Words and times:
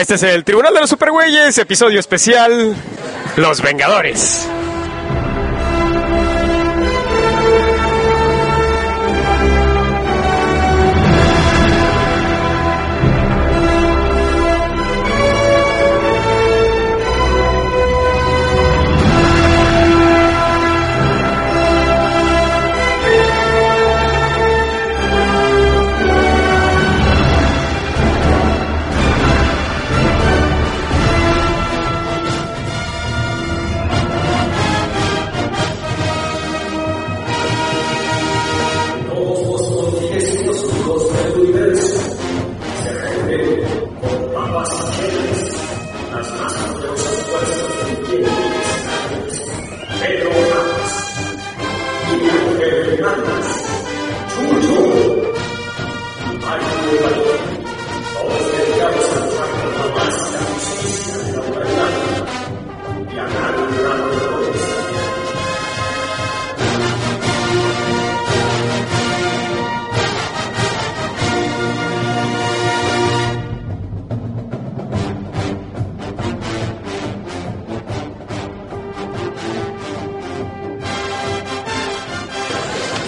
Este 0.00 0.14
es 0.14 0.22
el 0.22 0.44
Tribunal 0.44 0.72
de 0.72 0.80
los 0.80 0.88
Supergüeyes, 0.88 1.58
episodio 1.58 2.00
especial, 2.00 2.74
Los 3.36 3.60
Vengadores. 3.60 4.48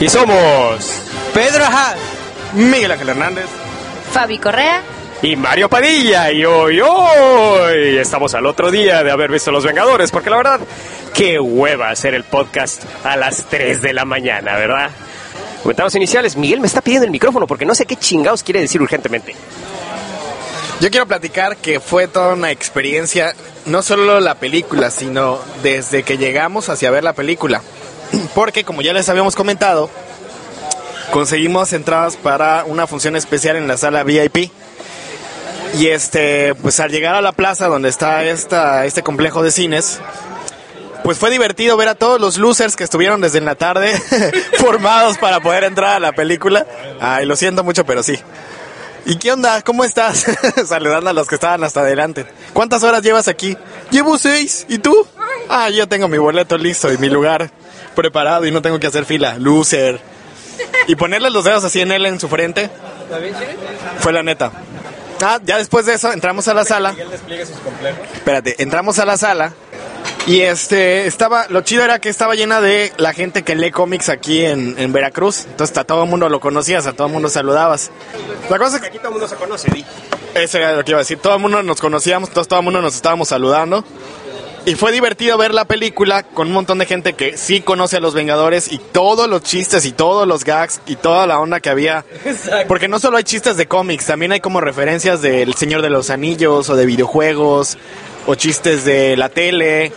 Y 0.02 0.08
somos 0.08 1.00
Pedro 1.32 1.64
Ajá. 1.64 1.94
Miguel 2.54 2.90
Ángel 2.90 3.08
Hernández 3.10 3.46
Fabi 4.12 4.36
Correa. 4.38 4.82
y 5.22 5.36
Mario 5.36 5.68
Padilla. 5.68 6.32
Y 6.32 6.44
hoy, 6.44 6.80
hoy 6.80 7.98
estamos 7.98 8.34
al 8.34 8.46
otro 8.46 8.72
día 8.72 9.04
de 9.04 9.12
haber 9.12 9.30
visto 9.30 9.52
Los 9.52 9.64
Vengadores, 9.64 10.10
porque 10.10 10.28
la 10.28 10.36
verdad, 10.38 10.60
qué 11.14 11.38
hueva 11.38 11.90
hacer 11.90 12.14
el 12.14 12.24
podcast 12.24 12.82
a 13.04 13.16
las 13.16 13.44
3 13.48 13.80
de 13.80 13.92
la 13.92 14.04
mañana, 14.04 14.56
¿verdad? 14.56 14.90
Comentarios 15.62 15.94
iniciales. 15.94 16.36
Miguel 16.36 16.58
me 16.60 16.66
está 16.66 16.80
pidiendo 16.80 17.04
el 17.04 17.12
micrófono 17.12 17.46
porque 17.46 17.64
no 17.64 17.74
sé 17.76 17.86
qué 17.86 17.94
chingados 17.94 18.42
quiere 18.42 18.60
decir 18.60 18.82
urgentemente. 18.82 19.36
Yo 20.80 20.90
quiero 20.90 21.06
platicar 21.06 21.56
que 21.58 21.78
fue 21.78 22.08
toda 22.08 22.34
una 22.34 22.50
experiencia, 22.50 23.36
no 23.66 23.82
solo 23.82 24.18
la 24.18 24.34
película, 24.34 24.90
sino 24.90 25.38
desde 25.62 26.02
que 26.02 26.18
llegamos 26.18 26.68
hacia 26.68 26.90
ver 26.90 27.04
la 27.04 27.12
película. 27.12 27.62
Porque 28.34 28.64
como 28.64 28.82
ya 28.82 28.92
les 28.92 29.08
habíamos 29.08 29.34
comentado, 29.34 29.90
conseguimos 31.12 31.72
entradas 31.72 32.16
para 32.16 32.64
una 32.64 32.86
función 32.86 33.16
especial 33.16 33.56
en 33.56 33.68
la 33.68 33.76
sala 33.76 34.04
VIP. 34.04 34.50
Y 35.78 35.88
este, 35.88 36.54
pues 36.56 36.80
al 36.80 36.90
llegar 36.90 37.14
a 37.14 37.22
la 37.22 37.32
plaza 37.32 37.66
donde 37.66 37.88
está 37.88 38.24
esta, 38.24 38.84
este 38.84 39.02
complejo 39.02 39.42
de 39.42 39.50
cines, 39.50 40.00
pues 41.02 41.18
fue 41.18 41.30
divertido 41.30 41.76
ver 41.76 41.88
a 41.88 41.94
todos 41.94 42.20
los 42.20 42.36
losers 42.36 42.76
que 42.76 42.84
estuvieron 42.84 43.20
desde 43.20 43.40
la 43.40 43.54
tarde 43.54 43.98
formados 44.58 45.18
para 45.18 45.40
poder 45.40 45.64
entrar 45.64 45.96
a 45.96 46.00
la 46.00 46.12
película. 46.12 46.66
Ay, 47.00 47.24
lo 47.26 47.36
siento 47.36 47.64
mucho, 47.64 47.86
pero 47.86 48.02
sí. 48.02 48.18
¿Y 49.04 49.16
qué 49.16 49.32
onda? 49.32 49.62
¿Cómo 49.62 49.82
estás? 49.82 50.26
Saludando 50.66 51.10
a 51.10 51.12
los 51.12 51.26
que 51.26 51.34
estaban 51.34 51.64
hasta 51.64 51.80
adelante. 51.80 52.26
¿Cuántas 52.52 52.82
horas 52.84 53.02
llevas 53.02 53.26
aquí? 53.26 53.56
Llevo 53.90 54.18
seis. 54.18 54.64
¿Y 54.68 54.78
tú? 54.78 55.06
Ah, 55.48 55.70
yo 55.70 55.88
tengo 55.88 56.08
mi 56.08 56.18
boleto 56.18 56.56
listo 56.58 56.92
y 56.92 56.98
mi 56.98 57.08
lugar 57.08 57.50
preparado 57.94 58.46
y 58.46 58.50
no 58.50 58.62
tengo 58.62 58.78
que 58.78 58.86
hacer 58.86 59.04
fila. 59.04 59.36
Loser. 59.38 60.00
Y 60.86 60.96
ponerle 60.96 61.30
los 61.30 61.44
dedos 61.44 61.64
así 61.64 61.80
en 61.80 61.92
él 61.92 62.06
en 62.06 62.20
su 62.20 62.28
frente. 62.28 62.70
Fue 63.98 64.12
la 64.12 64.22
neta. 64.22 64.52
Ah, 65.22 65.38
ya 65.44 65.58
después 65.58 65.86
de 65.86 65.94
eso 65.94 66.12
entramos 66.12 66.48
a 66.48 66.54
la 66.54 66.64
sala. 66.64 66.94
Espérate, 68.14 68.62
entramos 68.62 68.98
a 68.98 69.04
la 69.06 69.16
sala. 69.16 69.52
Y 70.26 70.40
este, 70.42 71.06
estaba, 71.06 71.46
lo 71.48 71.62
chido 71.62 71.82
era 71.82 71.98
que 71.98 72.08
estaba 72.08 72.34
llena 72.34 72.60
de 72.60 72.92
la 72.96 73.12
gente 73.12 73.42
que 73.42 73.56
lee 73.56 73.72
cómics 73.72 74.08
aquí 74.08 74.44
en, 74.44 74.76
en 74.78 74.92
Veracruz. 74.92 75.46
Entonces 75.46 75.76
a 75.76 75.84
todo 75.84 76.04
el 76.04 76.10
mundo 76.10 76.28
lo 76.28 76.38
conocías, 76.40 76.86
a 76.86 76.92
todo 76.92 77.08
el 77.08 77.12
mundo 77.12 77.28
saludabas. 77.28 77.90
La 78.48 78.58
cosa 78.58 78.76
es 78.76 78.82
que 78.82 78.88
Aquí 78.88 78.98
todo 78.98 79.08
el 79.08 79.14
mundo 79.14 79.28
se 79.28 79.36
conoce, 79.36 79.68
eso 80.34 80.58
era 80.58 80.76
lo 80.76 80.84
que 80.84 80.92
iba 80.92 80.98
a 80.98 81.02
decir. 81.02 81.18
Todo 81.18 81.34
el 81.34 81.40
mundo 81.40 81.62
nos 81.62 81.80
conocíamos, 81.80 82.28
entonces 82.28 82.48
todo 82.48 82.60
el 82.60 82.64
mundo 82.64 82.80
nos 82.80 82.94
estábamos 82.94 83.28
saludando. 83.28 83.84
Y 84.64 84.76
fue 84.76 84.92
divertido 84.92 85.36
ver 85.38 85.52
la 85.54 85.64
película 85.64 86.22
con 86.22 86.46
un 86.46 86.52
montón 86.52 86.78
de 86.78 86.86
gente 86.86 87.14
que 87.14 87.36
sí 87.36 87.62
conoce 87.62 87.96
a 87.96 88.00
los 88.00 88.14
Vengadores 88.14 88.70
y 88.70 88.78
todos 88.78 89.28
los 89.28 89.42
chistes 89.42 89.84
y 89.86 89.90
todos 89.90 90.26
los 90.28 90.44
gags 90.44 90.80
y 90.86 90.94
toda 90.94 91.26
la 91.26 91.40
onda 91.40 91.58
que 91.58 91.68
había. 91.68 92.04
Porque 92.68 92.86
no 92.86 93.00
solo 93.00 93.16
hay 93.16 93.24
chistes 93.24 93.56
de 93.56 93.66
cómics, 93.66 94.06
también 94.06 94.30
hay 94.30 94.38
como 94.40 94.60
referencias 94.60 95.20
del 95.20 95.54
Señor 95.54 95.82
de 95.82 95.90
los 95.90 96.10
Anillos 96.10 96.70
o 96.70 96.76
de 96.76 96.86
videojuegos 96.86 97.76
o 98.26 98.36
chistes 98.36 98.84
de 98.84 99.16
la 99.16 99.30
tele. 99.30 99.90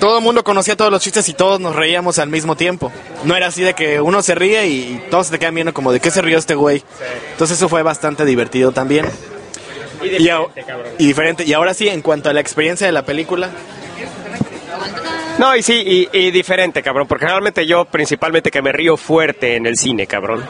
Todo 0.00 0.18
el 0.18 0.24
mundo 0.24 0.42
conocía 0.42 0.76
todos 0.76 0.90
los 0.90 1.00
chistes 1.00 1.28
y 1.28 1.34
todos 1.34 1.60
nos 1.60 1.76
reíamos 1.76 2.18
al 2.18 2.28
mismo 2.30 2.56
tiempo. 2.56 2.90
No 3.22 3.36
era 3.36 3.46
así 3.46 3.62
de 3.62 3.74
que 3.74 4.00
uno 4.00 4.22
se 4.22 4.34
ríe 4.34 4.66
y 4.66 5.04
todos 5.08 5.26
se 5.26 5.32
te 5.34 5.38
quedan 5.38 5.54
viendo 5.54 5.72
como 5.72 5.92
de 5.92 6.00
qué 6.00 6.10
se 6.10 6.20
rió 6.20 6.36
este 6.36 6.56
güey. 6.56 6.82
Entonces 7.30 7.58
eso 7.58 7.68
fue 7.68 7.84
bastante 7.84 8.24
divertido 8.24 8.72
también. 8.72 9.06
Y, 10.18 10.28
a- 10.30 10.40
y 10.98 11.06
diferente. 11.06 11.44
Y 11.44 11.52
ahora 11.52 11.72
sí, 11.74 11.86
en 11.88 12.02
cuanto 12.02 12.28
a 12.28 12.32
la 12.32 12.40
experiencia 12.40 12.86
de 12.88 12.92
la 12.92 13.04
película, 13.06 13.50
No, 15.38 15.56
y 15.56 15.62
sí, 15.62 16.08
y, 16.12 16.18
y 16.18 16.30
diferente, 16.30 16.82
cabrón, 16.82 17.08
porque 17.08 17.24
generalmente 17.24 17.66
yo 17.66 17.84
principalmente 17.84 18.50
que 18.50 18.62
me 18.62 18.72
río 18.72 18.96
fuerte 18.96 19.56
en 19.56 19.66
el 19.66 19.76
cine, 19.76 20.06
cabrón. 20.06 20.44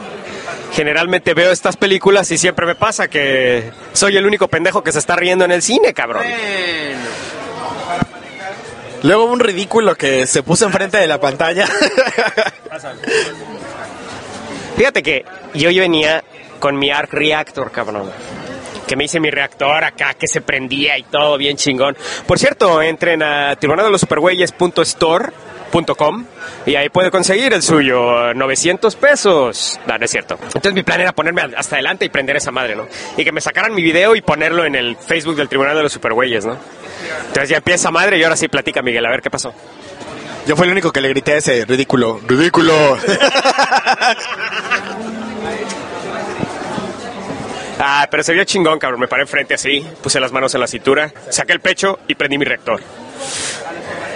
Generalmente 0.73 1.33
veo 1.33 1.51
estas 1.51 1.77
películas 1.77 2.29
y 2.31 2.37
siempre 2.37 2.65
me 2.65 2.75
pasa 2.75 3.07
que 3.07 3.71
soy 3.93 4.17
el 4.17 4.25
único 4.25 4.47
pendejo 4.47 4.83
que 4.83 4.91
se 4.91 4.99
está 4.99 5.15
riendo 5.15 5.45
en 5.45 5.51
el 5.51 5.61
cine, 5.61 5.93
cabrón. 5.93 6.23
luego 9.03 9.25
un 9.25 9.39
ridículo 9.39 9.95
que 9.95 10.27
se 10.27 10.43
puso 10.43 10.65
enfrente 10.65 10.97
de 10.97 11.07
la 11.07 11.19
pantalla. 11.19 11.65
Fíjate 14.77 15.01
que 15.01 15.25
yo 15.53 15.69
venía 15.69 16.23
con 16.59 16.77
mi 16.77 16.91
Arc 16.91 17.13
Reactor, 17.13 17.71
cabrón. 17.71 18.11
Que 18.87 18.95
me 18.95 19.05
hice 19.05 19.19
mi 19.19 19.31
reactor 19.31 19.83
acá, 19.83 20.13
que 20.13 20.27
se 20.27 20.41
prendía 20.41 20.97
y 20.97 21.03
todo 21.03 21.37
bien 21.37 21.57
chingón. 21.57 21.97
Por 22.27 22.39
cierto, 22.39 22.81
entren 22.81 23.21
a 23.23 23.55
tribunaldelosupergüeyes.store.com 23.55 26.25
y 26.65 26.75
ahí 26.75 26.89
puede 26.89 27.11
conseguir 27.11 27.53
el 27.53 27.61
suyo, 27.61 28.33
900 28.33 28.95
pesos. 28.95 29.79
No, 29.87 29.97
no 29.97 30.05
es 30.05 30.11
cierto. 30.11 30.37
Entonces 30.41 30.73
mi 30.73 30.83
plan 30.83 31.01
era 31.01 31.11
ponerme 31.13 31.41
hasta 31.57 31.75
adelante 31.75 32.05
y 32.05 32.09
prender 32.09 32.37
esa 32.37 32.51
madre, 32.51 32.75
¿no? 32.75 32.87
Y 33.17 33.23
que 33.23 33.31
me 33.31 33.41
sacaran 33.41 33.73
mi 33.73 33.81
video 33.81 34.15
y 34.15 34.21
ponerlo 34.21 34.65
en 34.65 34.75
el 34.75 34.95
Facebook 34.95 35.35
del 35.35 35.49
Tribunal 35.49 35.75
de 35.75 35.83
los 35.83 35.91
Supergüeyes, 35.91 36.45
¿no? 36.45 36.57
Entonces 37.27 37.49
ya 37.49 37.57
empieza 37.57 37.91
madre 37.91 38.17
y 38.17 38.23
ahora 38.23 38.37
sí 38.37 38.47
platica 38.47 38.81
Miguel, 38.81 39.05
a 39.05 39.09
ver 39.09 39.21
qué 39.21 39.29
pasó. 39.29 39.53
Yo 40.47 40.55
fui 40.55 40.67
el 40.67 40.71
único 40.71 40.91
que 40.91 41.01
le 41.01 41.09
grité 41.09 41.33
a 41.33 41.37
ese 41.37 41.65
ridículo. 41.65 42.19
¡Ridículo! 42.27 42.73
Ah, 47.79 48.07
pero 48.09 48.23
se 48.23 48.33
vio 48.33 48.43
chingón, 48.43 48.79
cabrón. 48.79 48.99
Me 48.99 49.07
paré 49.07 49.23
enfrente 49.23 49.53
así, 49.53 49.85
puse 50.01 50.19
las 50.19 50.31
manos 50.31 50.53
en 50.55 50.61
la 50.61 50.67
cintura, 50.67 51.11
saqué 51.29 51.53
el 51.53 51.59
pecho 51.59 51.99
y 52.07 52.15
prendí 52.15 52.37
mi 52.37 52.45
reactor. 52.45 52.81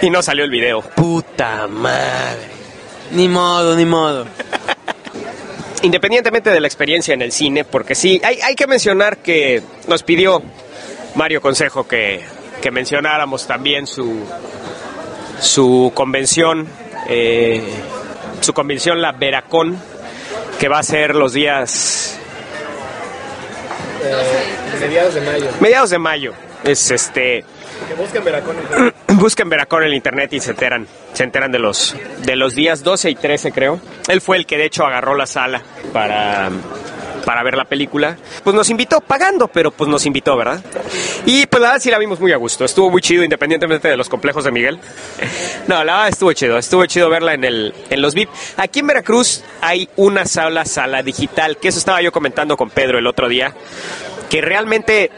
Y 0.02 0.10
no 0.10 0.22
salió 0.22 0.44
el 0.44 0.50
video. 0.50 0.80
Puta 0.80 1.66
madre. 1.66 2.48
Ni 3.12 3.28
modo, 3.28 3.76
ni 3.76 3.84
modo. 3.84 4.26
Independientemente 5.82 6.50
de 6.50 6.60
la 6.60 6.66
experiencia 6.66 7.14
en 7.14 7.22
el 7.22 7.32
cine, 7.32 7.64
porque 7.64 7.94
sí, 7.94 8.20
hay, 8.24 8.40
hay 8.40 8.54
que 8.54 8.66
mencionar 8.66 9.18
que 9.18 9.62
nos 9.88 10.02
pidió 10.02 10.42
Mario 11.14 11.40
Consejo 11.40 11.86
que, 11.88 12.20
que 12.60 12.70
mencionáramos 12.70 13.46
también 13.46 13.86
su, 13.86 14.26
su 15.40 15.90
convención, 15.94 16.68
eh, 17.08 17.62
su 18.40 18.52
convención, 18.52 19.00
la 19.00 19.12
Veracón, 19.12 19.78
que 20.58 20.68
va 20.68 20.78
a 20.78 20.82
ser 20.82 21.14
los 21.14 21.32
días 21.32 22.19
Mediados 24.80 25.14
de 25.14 25.20
mayo. 25.20 25.46
mediados 25.60 25.90
de 25.90 25.98
mayo. 25.98 26.32
Es 26.64 26.90
este. 26.90 27.44
Que 27.88 27.94
busquen 27.94 28.24
Veracruz. 28.24 28.56
Busquen 29.08 29.48
Veracruz 29.48 29.82
en 29.82 29.88
el 29.88 29.94
internet 29.94 30.32
y 30.32 30.40
se 30.40 30.50
enteran, 30.50 30.86
se 31.12 31.24
enteran 31.24 31.50
de 31.50 31.58
los 31.58 31.96
de 32.18 32.36
los 32.36 32.54
días 32.54 32.82
12 32.82 33.10
y 33.10 33.14
13 33.14 33.52
creo. 33.52 33.80
Él 34.08 34.20
fue 34.20 34.36
el 34.36 34.46
que 34.46 34.56
de 34.56 34.66
hecho 34.66 34.84
agarró 34.84 35.14
la 35.14 35.26
sala 35.26 35.62
para 35.92 36.50
para 37.24 37.42
ver 37.42 37.56
la 37.56 37.64
película, 37.64 38.16
pues 38.42 38.54
nos 38.54 38.70
invitó 38.70 39.00
pagando, 39.00 39.48
pero 39.48 39.70
pues 39.70 39.88
nos 39.88 40.06
invitó, 40.06 40.36
¿verdad? 40.36 40.62
Y 41.26 41.46
pues 41.46 41.60
la 41.60 41.68
verdad 41.68 41.82
sí 41.82 41.90
la 41.90 41.98
vimos 41.98 42.20
muy 42.20 42.32
a 42.32 42.36
gusto, 42.36 42.64
estuvo 42.64 42.90
muy 42.90 43.00
chido 43.00 43.22
independientemente 43.24 43.88
de 43.88 43.96
los 43.96 44.08
complejos 44.08 44.44
de 44.44 44.50
Miguel. 44.50 44.78
No, 45.66 45.84
la 45.84 45.94
verdad 45.94 46.08
estuvo 46.08 46.32
chido, 46.32 46.58
estuvo 46.58 46.84
chido 46.86 47.08
verla 47.08 47.34
en, 47.34 47.44
el, 47.44 47.74
en 47.90 48.02
los 48.02 48.14
VIP. 48.14 48.28
Aquí 48.56 48.80
en 48.80 48.86
Veracruz 48.88 49.44
hay 49.60 49.88
una 49.96 50.24
sala, 50.24 50.64
sala 50.64 51.02
digital, 51.02 51.58
que 51.58 51.68
eso 51.68 51.78
estaba 51.78 52.02
yo 52.02 52.12
comentando 52.12 52.56
con 52.56 52.70
Pedro 52.70 52.98
el 52.98 53.06
otro 53.06 53.28
día, 53.28 53.54
que 54.28 54.40
realmente 54.40 55.10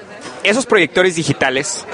esos 0.42 0.66
proyectores 0.66 1.16
digitales 1.16 1.86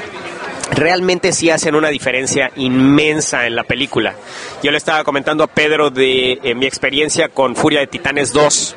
realmente 0.71 1.33
sí 1.33 1.51
hacen 1.51 1.75
una 1.75 1.89
diferencia 1.89 2.51
inmensa 2.57 3.47
en 3.47 3.57
la 3.57 3.65
película. 3.65 4.15
Yo 4.63 4.71
le 4.71 4.77
estaba 4.77 5.05
comentando 5.05 5.45
a 5.45 5.47
Pedro 5.47 5.91
de 5.91 6.39
eh, 6.43 6.55
mi 6.55 6.67
experiencia 6.67 7.29
con 7.29 7.57
Furia 7.57 7.81
de 7.81 7.87
Titanes 7.87 8.33
2 8.33 8.77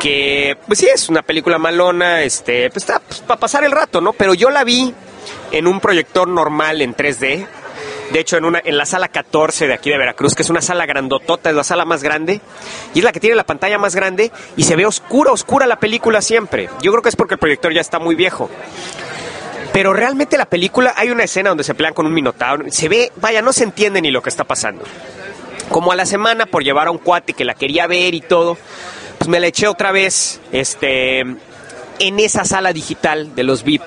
que 0.00 0.56
pues 0.66 0.78
sí 0.78 0.86
es 0.92 1.08
una 1.08 1.22
película 1.22 1.58
malona, 1.58 2.22
este, 2.22 2.70
pues 2.70 2.84
está 2.84 3.00
pues, 3.00 3.20
para 3.20 3.40
pasar 3.40 3.64
el 3.64 3.72
rato, 3.72 4.00
¿no? 4.00 4.12
Pero 4.12 4.34
yo 4.34 4.50
la 4.50 4.64
vi 4.64 4.94
en 5.52 5.66
un 5.66 5.80
proyector 5.80 6.28
normal 6.28 6.82
en 6.82 6.94
3D. 6.94 7.46
De 8.12 8.20
hecho, 8.20 8.36
en, 8.36 8.44
una, 8.44 8.62
en 8.64 8.78
la 8.78 8.86
sala 8.86 9.08
14 9.08 9.66
de 9.66 9.74
aquí 9.74 9.90
de 9.90 9.98
Veracruz, 9.98 10.34
que 10.34 10.42
es 10.42 10.50
una 10.50 10.62
sala 10.62 10.86
grandotota, 10.86 11.50
es 11.50 11.56
la 11.56 11.64
sala 11.64 11.84
más 11.84 12.04
grande, 12.04 12.40
y 12.94 13.00
es 13.00 13.04
la 13.04 13.10
que 13.10 13.18
tiene 13.18 13.34
la 13.34 13.44
pantalla 13.44 13.78
más 13.78 13.96
grande, 13.96 14.30
y 14.56 14.62
se 14.62 14.76
ve 14.76 14.86
oscura, 14.86 15.32
oscura 15.32 15.66
la 15.66 15.80
película 15.80 16.22
siempre. 16.22 16.70
Yo 16.80 16.92
creo 16.92 17.02
que 17.02 17.08
es 17.08 17.16
porque 17.16 17.34
el 17.34 17.40
proyector 17.40 17.72
ya 17.74 17.80
está 17.80 17.98
muy 17.98 18.14
viejo. 18.14 18.48
Pero 19.72 19.92
realmente 19.92 20.38
la 20.38 20.46
película, 20.46 20.94
hay 20.96 21.10
una 21.10 21.24
escena 21.24 21.48
donde 21.48 21.64
se 21.64 21.74
pelean 21.74 21.94
con 21.94 22.06
un 22.06 22.14
minotauro, 22.14 22.64
se 22.70 22.88
ve, 22.88 23.12
vaya, 23.16 23.42
no 23.42 23.52
se 23.52 23.64
entiende 23.64 24.00
ni 24.00 24.12
lo 24.12 24.22
que 24.22 24.30
está 24.30 24.44
pasando. 24.44 24.84
Como 25.68 25.90
a 25.90 25.96
la 25.96 26.06
semana, 26.06 26.46
por 26.46 26.62
llevar 26.62 26.86
a 26.86 26.92
un 26.92 26.98
cuate 26.98 27.32
que 27.32 27.44
la 27.44 27.54
quería 27.54 27.88
ver 27.88 28.14
y 28.14 28.20
todo, 28.20 28.56
pues 29.26 29.32
me 29.32 29.40
la 29.40 29.48
eché 29.48 29.66
otra 29.66 29.90
vez 29.90 30.40
este, 30.52 31.18
en 31.18 32.20
esa 32.20 32.44
sala 32.44 32.72
digital 32.72 33.34
de 33.34 33.42
los 33.42 33.64
VIP. 33.64 33.82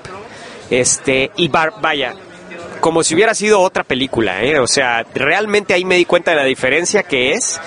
Este, 0.69 1.31
y 1.38 1.47
vaya, 1.47 2.13
como 2.81 3.03
si 3.03 3.15
hubiera 3.15 3.33
sido 3.33 3.62
otra 3.62 3.86
película, 3.86 4.44
¿eh? 4.44 4.59
o 4.59 4.68
sea, 4.68 5.06
realmente 5.15 5.74
ahí 5.74 5.86
me 5.86 5.95
di 5.95 6.03
cuenta 6.03 6.31
de 6.31 6.38
la 6.38 6.44
diferencia 6.44 7.03
que 7.03 7.31
es 7.31 7.62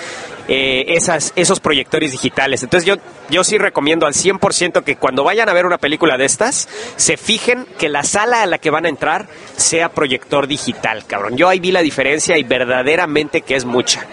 eh, 0.47 0.85
esas, 0.89 1.33
esos 1.35 1.59
proyectores 1.59 2.11
digitales. 2.11 2.61
Entonces 2.61 2.85
yo, 2.85 2.97
yo 3.31 3.43
sí 3.43 3.57
recomiendo 3.57 4.05
al 4.05 4.13
100% 4.13 4.83
que 4.83 4.95
cuando 4.95 5.23
vayan 5.23 5.49
a 5.49 5.53
ver 5.53 5.65
una 5.65 5.79
película 5.79 6.15
de 6.15 6.25
estas, 6.25 6.69
se 6.95 7.17
fijen 7.17 7.65
que 7.79 7.89
la 7.89 8.03
sala 8.03 8.43
a 8.43 8.45
la 8.45 8.59
que 8.59 8.69
van 8.69 8.85
a 8.85 8.89
entrar 8.89 9.27
sea 9.57 9.89
proyector 9.89 10.45
digital, 10.45 11.07
cabrón. 11.07 11.37
Yo 11.37 11.49
ahí 11.49 11.59
vi 11.59 11.71
la 11.71 11.81
diferencia 11.81 12.37
y 12.37 12.43
verdaderamente 12.43 13.41
que 13.41 13.55
es 13.55 13.65
mucha. 13.65 14.05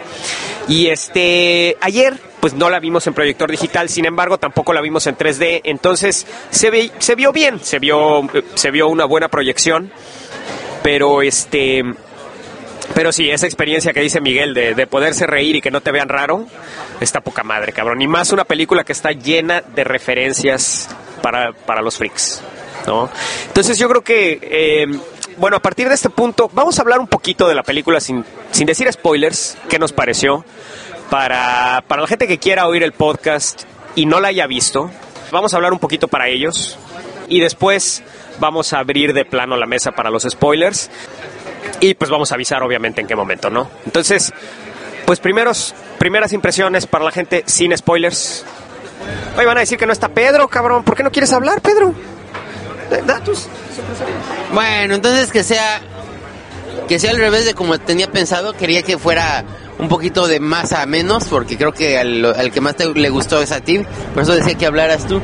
Y 0.66 0.86
este, 0.86 1.76
ayer 1.82 2.29
pues 2.40 2.54
no 2.54 2.70
la 2.70 2.80
vimos 2.80 3.06
en 3.06 3.14
proyector 3.14 3.50
digital, 3.50 3.88
sin 3.88 4.06
embargo 4.06 4.38
tampoco 4.38 4.72
la 4.72 4.80
vimos 4.80 5.06
en 5.06 5.16
3D, 5.16 5.60
entonces 5.64 6.26
se, 6.50 6.70
ve, 6.70 6.90
se 6.98 7.14
vio 7.14 7.32
bien, 7.32 7.60
se 7.60 7.78
vio, 7.78 8.28
se 8.54 8.70
vio 8.70 8.88
una 8.88 9.04
buena 9.04 9.28
proyección, 9.28 9.92
pero 10.82 11.22
este... 11.22 11.82
Pero 12.92 13.12
sí, 13.12 13.30
esa 13.30 13.46
experiencia 13.46 13.92
que 13.92 14.00
dice 14.00 14.20
Miguel 14.20 14.52
de, 14.52 14.74
de, 14.74 14.86
poderse 14.88 15.24
reír 15.24 15.54
y 15.54 15.60
que 15.60 15.70
no 15.70 15.80
te 15.80 15.92
vean 15.92 16.08
raro, 16.08 16.46
está 17.00 17.20
poca 17.20 17.44
madre, 17.44 17.72
cabrón. 17.72 18.02
Y 18.02 18.08
más 18.08 18.32
una 18.32 18.44
película 18.44 18.82
que 18.82 18.92
está 18.92 19.12
llena 19.12 19.60
de 19.60 19.84
referencias 19.84 20.88
para, 21.22 21.52
para 21.52 21.82
los 21.82 21.96
freaks, 21.96 22.42
¿no? 22.88 23.08
Entonces 23.46 23.78
yo 23.78 23.88
creo 23.88 24.02
que, 24.02 24.40
eh, 24.42 24.86
bueno, 25.36 25.56
a 25.56 25.60
partir 25.60 25.88
de 25.88 25.94
este 25.94 26.10
punto, 26.10 26.50
vamos 26.52 26.80
a 26.80 26.82
hablar 26.82 26.98
un 26.98 27.06
poquito 27.06 27.46
de 27.46 27.54
la 27.54 27.62
película 27.62 28.00
sin, 28.00 28.24
sin 28.50 28.66
decir 28.66 28.92
spoilers, 28.92 29.56
qué 29.68 29.78
nos 29.78 29.92
pareció 29.92 30.44
para, 31.10 31.84
para 31.86 32.02
la 32.02 32.08
gente 32.08 32.26
que 32.26 32.38
quiera 32.38 32.66
oír 32.66 32.82
el 32.82 32.92
podcast 32.92 33.64
y 33.96 34.06
no 34.06 34.20
la 34.20 34.28
haya 34.28 34.46
visto, 34.46 34.90
vamos 35.32 35.52
a 35.52 35.56
hablar 35.56 35.72
un 35.72 35.78
poquito 35.78 36.08
para 36.08 36.28
ellos 36.28 36.78
y 37.28 37.40
después 37.40 38.02
vamos 38.38 38.72
a 38.72 38.78
abrir 38.78 39.12
de 39.12 39.24
plano 39.24 39.56
la 39.56 39.66
mesa 39.66 39.92
para 39.92 40.10
los 40.10 40.22
spoilers 40.22 40.90
y 41.80 41.94
pues 41.94 42.10
vamos 42.10 42.32
a 42.32 42.36
avisar 42.36 42.62
obviamente 42.62 43.00
en 43.00 43.06
qué 43.06 43.16
momento, 43.16 43.50
¿no? 43.50 43.68
Entonces, 43.84 44.32
pues 45.04 45.20
primeros, 45.20 45.74
primeras 45.98 46.32
impresiones 46.32 46.86
para 46.86 47.04
la 47.04 47.10
gente 47.10 47.42
sin 47.46 47.76
spoilers. 47.76 48.44
Hoy 49.36 49.44
van 49.44 49.56
a 49.56 49.60
decir 49.60 49.78
que 49.78 49.86
no 49.86 49.92
está 49.92 50.08
Pedro, 50.08 50.48
cabrón. 50.48 50.84
¿Por 50.84 50.96
qué 50.96 51.02
no 51.02 51.10
quieres 51.10 51.32
hablar, 51.32 51.60
Pedro? 51.60 51.94
Datos. 53.06 53.48
Bueno, 54.52 54.94
entonces 54.94 55.30
que 55.30 55.42
sea 55.42 55.80
que 56.88 56.98
sea 56.98 57.10
al 57.10 57.18
revés 57.18 57.44
de 57.44 57.54
como 57.54 57.78
tenía 57.78 58.10
pensado. 58.10 58.52
Quería 58.52 58.82
que 58.82 58.98
fuera 58.98 59.44
un 59.78 59.88
poquito 59.88 60.26
de 60.26 60.40
más 60.40 60.72
a 60.72 60.84
menos, 60.86 61.24
porque 61.24 61.56
creo 61.56 61.72
que 61.72 61.98
al, 61.98 62.50
que 62.52 62.60
más 62.60 62.76
te, 62.76 62.86
le 62.92 63.08
gustó 63.10 63.40
es 63.40 63.52
a 63.52 63.60
ti, 63.60 63.80
por 64.14 64.22
eso 64.22 64.34
decía 64.34 64.54
que 64.54 64.66
hablaras 64.66 65.06
tú. 65.06 65.20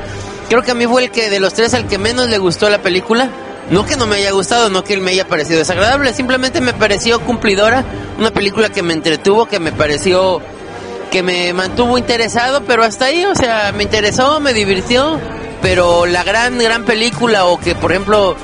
Creo 0.49 0.63
que 0.63 0.71
a 0.71 0.75
mí 0.75 0.87
fue 0.87 1.05
el 1.05 1.11
que 1.11 1.29
de 1.29 1.41
los 1.41 1.55
tres 1.55 1.75
al 1.75 1.87
que 1.87 1.99
menos 1.99 2.29
le 2.29 2.39
gustó 2.39 2.71
la 2.71 2.81
película. 2.81 3.31
No 3.71 3.85
que 3.85 3.97
no 3.97 4.07
me 4.07 4.17
haya 4.17 4.31
gustado, 4.31 4.71
no 4.71 4.85
que 4.85 4.97
me 4.97 5.11
haya 5.11 5.27
parecido 5.27 5.59
desagradable, 5.59 6.15
simplemente 6.15 6.61
me 6.61 6.73
pareció 6.73 7.19
cumplidora, 7.19 7.85
una 8.17 8.31
película 8.31 8.69
que 8.69 8.81
me 8.85 8.93
entretuvo, 8.93 9.47
que 9.47 9.59
me 9.59 9.73
pareció 9.73 10.41
que 11.11 11.25
me 11.25 11.53
mantuvo 11.53 11.99
interesado, 11.99 12.63
pero 12.65 12.85
hasta 12.85 13.07
ahí, 13.07 13.25
o 13.25 13.35
sea, 13.35 13.73
me 13.77 13.83
interesó, 13.83 14.39
me 14.39 14.53
divirtió, 14.53 15.19
pero 15.63 16.07
la 16.07 16.23
gran 16.23 16.59
gran 16.59 16.85
película 16.85 17.47
o 17.47 17.59
que 17.59 17.75
por 17.75 17.91
ejemplo 17.91 18.37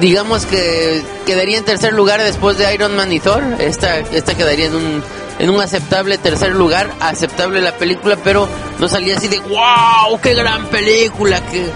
digamos 0.00 0.46
que 0.46 1.02
quedaría 1.24 1.58
en 1.58 1.64
tercer 1.64 1.92
lugar 1.92 2.22
después 2.22 2.58
de 2.58 2.72
Iron 2.74 2.96
Man 2.96 3.12
y 3.12 3.20
Thor. 3.20 3.42
Esta, 3.58 3.98
esta 3.98 4.34
quedaría 4.34 4.66
en 4.66 4.74
un, 4.74 5.02
en 5.38 5.50
un 5.50 5.60
aceptable 5.60 6.18
tercer 6.18 6.52
lugar, 6.52 6.90
aceptable 7.00 7.60
la 7.60 7.72
película, 7.76 8.16
pero 8.22 8.48
no 8.78 8.88
salía 8.88 9.16
así 9.16 9.28
de 9.28 9.40
wow, 9.40 10.20
qué 10.22 10.34
gran 10.34 10.66
película, 10.66 11.40
que 11.46 11.66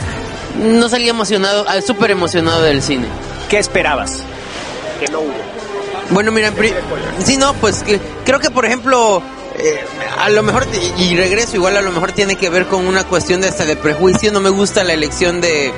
no 0.59 0.89
salía 0.89 1.11
emocionado, 1.11 1.65
ah, 1.69 1.81
súper 1.81 2.11
emocionado 2.11 2.63
del 2.63 2.83
cine. 2.83 3.07
¿Qué 3.49 3.59
esperabas? 3.59 4.23
Que 4.99 5.09
no 5.09 5.21
hubo. 5.21 5.51
Bueno, 6.11 6.33
mira, 6.33 6.53
sí, 7.25 7.37
no, 7.37 7.55
pues 7.55 7.83
que, 7.83 8.01
creo 8.25 8.41
que 8.41 8.51
por 8.51 8.67
ejemplo, 8.67 9.23
eh, 9.59 9.85
a 10.19 10.29
lo 10.29 10.43
mejor, 10.43 10.67
y 10.99 11.17
regreso, 11.17 11.55
igual 11.57 11.77
a 11.77 11.83
lo 11.83 11.93
mejor 11.93 12.13
tiene 12.13 12.35
que 12.35 12.51
ver 12.51 12.67
con 12.67 12.87
una 12.87 13.05
cuestión 13.05 13.41
de 13.41 13.49
hasta 13.49 13.65
de 13.65 13.77
prejuicio, 13.77 14.33
no 14.33 14.41
me 14.41 14.51
gusta 14.51 14.83
la 14.83 14.93
elección 14.93 15.41
de 15.41 15.73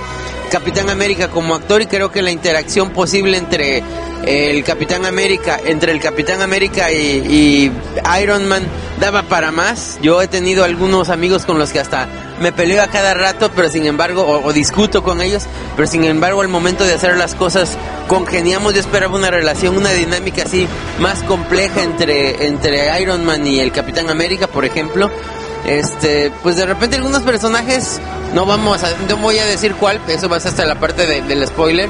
Capitán 0.52 0.90
América 0.90 1.28
como 1.28 1.54
actor 1.54 1.80
y 1.80 1.86
creo 1.86 2.12
que 2.12 2.20
la 2.20 2.30
interacción 2.30 2.90
posible 2.90 3.38
entre 3.38 3.82
el 4.26 4.62
Capitán 4.64 5.06
América, 5.06 5.58
entre 5.64 5.92
el 5.92 5.98
Capitán 5.98 6.42
América 6.42 6.92
y, 6.92 7.72
Iron 8.22 8.46
Man 8.46 8.62
daba 9.00 9.22
para 9.22 9.50
más. 9.50 9.98
Yo 10.02 10.20
he 10.20 10.28
tenido 10.28 10.62
algunos 10.62 11.08
amigos 11.08 11.46
con 11.46 11.58
los 11.58 11.72
que 11.72 11.80
hasta 11.80 12.06
me 12.38 12.52
peleo 12.52 12.82
a 12.82 12.88
cada 12.88 13.14
rato, 13.14 13.50
pero 13.56 13.70
sin 13.70 13.86
embargo, 13.86 14.26
o, 14.44 14.52
discuto 14.52 15.02
con 15.02 15.22
ellos, 15.22 15.44
pero 15.74 15.88
sin 15.88 16.04
embargo 16.04 16.42
al 16.42 16.48
momento 16.48 16.84
de 16.84 16.92
hacer 16.92 17.16
las 17.16 17.34
cosas 17.34 17.78
congeniamos. 18.06 18.74
Yo 18.74 18.80
esperaba 18.80 19.16
una 19.16 19.30
relación, 19.30 19.74
una 19.74 19.92
dinámica 19.92 20.42
así 20.42 20.68
más 20.98 21.22
compleja 21.22 21.82
entre, 21.82 22.46
entre 22.46 23.00
Iron 23.00 23.24
Man 23.24 23.46
y 23.46 23.58
el 23.58 23.72
Capitán 23.72 24.10
América, 24.10 24.48
por 24.48 24.66
ejemplo 24.66 25.10
este, 25.66 26.32
pues 26.42 26.56
de 26.56 26.66
repente 26.66 26.96
algunos 26.96 27.22
personajes, 27.22 28.00
no 28.34 28.46
vamos 28.46 28.82
a, 28.82 28.90
no 29.08 29.16
voy 29.18 29.38
a 29.38 29.46
decir 29.46 29.74
cuál, 29.74 30.00
eso 30.08 30.28
va 30.28 30.36
hasta 30.36 30.64
la 30.64 30.76
parte 30.78 31.06
del 31.06 31.46
spoiler, 31.46 31.88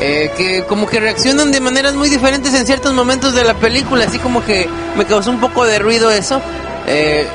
eh, 0.00 0.32
que 0.36 0.64
como 0.64 0.86
que 0.86 1.00
reaccionan 1.00 1.52
de 1.52 1.60
maneras 1.60 1.94
muy 1.94 2.08
diferentes 2.08 2.52
en 2.54 2.66
ciertos 2.66 2.92
momentos 2.92 3.34
de 3.34 3.44
la 3.44 3.54
película, 3.54 4.04
así 4.04 4.18
como 4.18 4.44
que 4.44 4.68
me 4.96 5.04
causó 5.04 5.30
un 5.30 5.40
poco 5.40 5.64
de 5.64 5.78
ruido 5.78 6.10
eso. 6.10 6.40
Eh, 6.86 7.26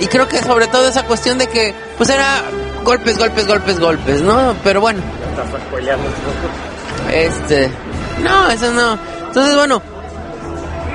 y 0.00 0.06
creo 0.06 0.28
que 0.28 0.38
sobre 0.42 0.66
todo 0.68 0.88
esa 0.88 1.04
cuestión 1.04 1.38
de 1.38 1.48
que, 1.48 1.74
pues 1.96 2.08
era 2.10 2.42
golpes, 2.84 3.18
golpes, 3.18 3.46
golpes, 3.46 3.80
golpes, 3.80 4.22
¿no? 4.22 4.54
Pero 4.62 4.80
bueno. 4.80 5.00
Este, 7.12 7.70
no, 8.22 8.50
eso 8.50 8.70
no. 8.72 8.98
Entonces, 9.26 9.54
bueno, 9.56 9.82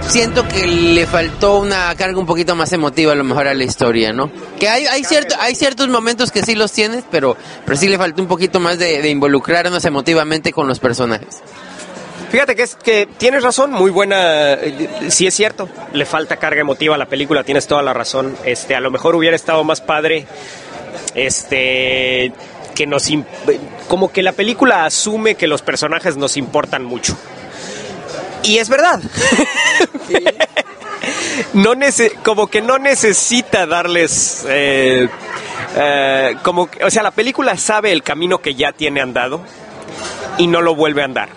siento 0.07 0.47
que 0.47 0.67
le 0.67 1.05
faltó 1.05 1.59
una 1.59 1.93
carga 1.95 2.17
un 2.17 2.25
poquito 2.25 2.55
más 2.55 2.71
emotiva 2.73 3.13
a 3.13 3.15
lo 3.15 3.23
mejor 3.23 3.47
a 3.47 3.53
la 3.53 3.63
historia, 3.63 4.13
¿no? 4.13 4.31
Que 4.59 4.69
hay, 4.69 4.85
hay, 4.85 5.03
cierto, 5.03 5.35
hay 5.39 5.55
ciertos 5.55 5.87
momentos 5.87 6.31
que 6.31 6.43
sí 6.43 6.55
los 6.55 6.71
tienes, 6.71 7.03
pero, 7.09 7.35
pero 7.65 7.77
sí 7.77 7.87
le 7.87 7.97
faltó 7.97 8.21
un 8.21 8.27
poquito 8.27 8.59
más 8.59 8.79
de, 8.79 9.07
involucrarnos 9.09 9.83
emotivamente 9.85 10.51
con 10.51 10.67
los 10.67 10.79
personajes. 10.79 11.41
Fíjate 12.31 12.55
que 12.55 12.63
es 12.63 12.75
que 12.75 13.07
tienes 13.17 13.43
razón, 13.43 13.71
muy 13.71 13.91
buena, 13.91 14.53
eh, 14.53 14.89
sí 15.09 15.27
es 15.27 15.35
cierto, 15.35 15.69
le 15.93 16.05
falta 16.05 16.37
carga 16.37 16.61
emotiva 16.61 16.95
a 16.95 16.97
la 16.97 17.05
película, 17.05 17.43
tienes 17.43 17.67
toda 17.67 17.83
la 17.83 17.93
razón. 17.93 18.35
Este, 18.43 18.75
a 18.75 18.79
lo 18.79 18.89
mejor 18.89 19.15
hubiera 19.15 19.35
estado 19.35 19.63
más 19.63 19.81
padre 19.81 20.25
este 21.15 22.33
que 22.73 22.87
nos 22.87 23.07
como 23.87 24.11
que 24.11 24.23
la 24.23 24.31
película 24.31 24.85
asume 24.85 25.35
que 25.35 25.45
los 25.45 25.61
personajes 25.61 26.17
nos 26.17 26.37
importan 26.37 26.83
mucho. 26.83 27.15
Y 28.43 28.57
es 28.57 28.69
verdad. 28.69 29.01
no 31.53 31.73
como 32.23 32.47
que 32.47 32.61
no 32.61 32.77
necesita 32.79 33.65
darles... 33.65 34.45
Eh, 34.47 35.09
eh, 35.75 36.35
como, 36.43 36.69
o 36.83 36.89
sea, 36.89 37.03
la 37.03 37.11
película 37.11 37.57
sabe 37.57 37.91
el 37.91 38.03
camino 38.03 38.39
que 38.39 38.55
ya 38.55 38.71
tiene 38.71 39.01
andado 39.01 39.41
y 40.37 40.47
no 40.47 40.61
lo 40.61 40.75
vuelve 40.75 41.01
a 41.01 41.05
andar. 41.05 41.29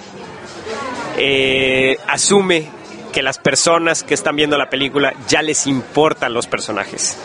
Eh, 1.17 1.99
asume 2.07 2.69
que 3.13 3.23
las 3.23 3.39
personas 3.39 4.03
que 4.03 4.13
están 4.13 4.37
viendo 4.37 4.59
la 4.59 4.69
película 4.69 5.15
ya 5.29 5.41
les 5.41 5.67
importan 5.67 6.35
los 6.35 6.47
personajes. 6.47 7.17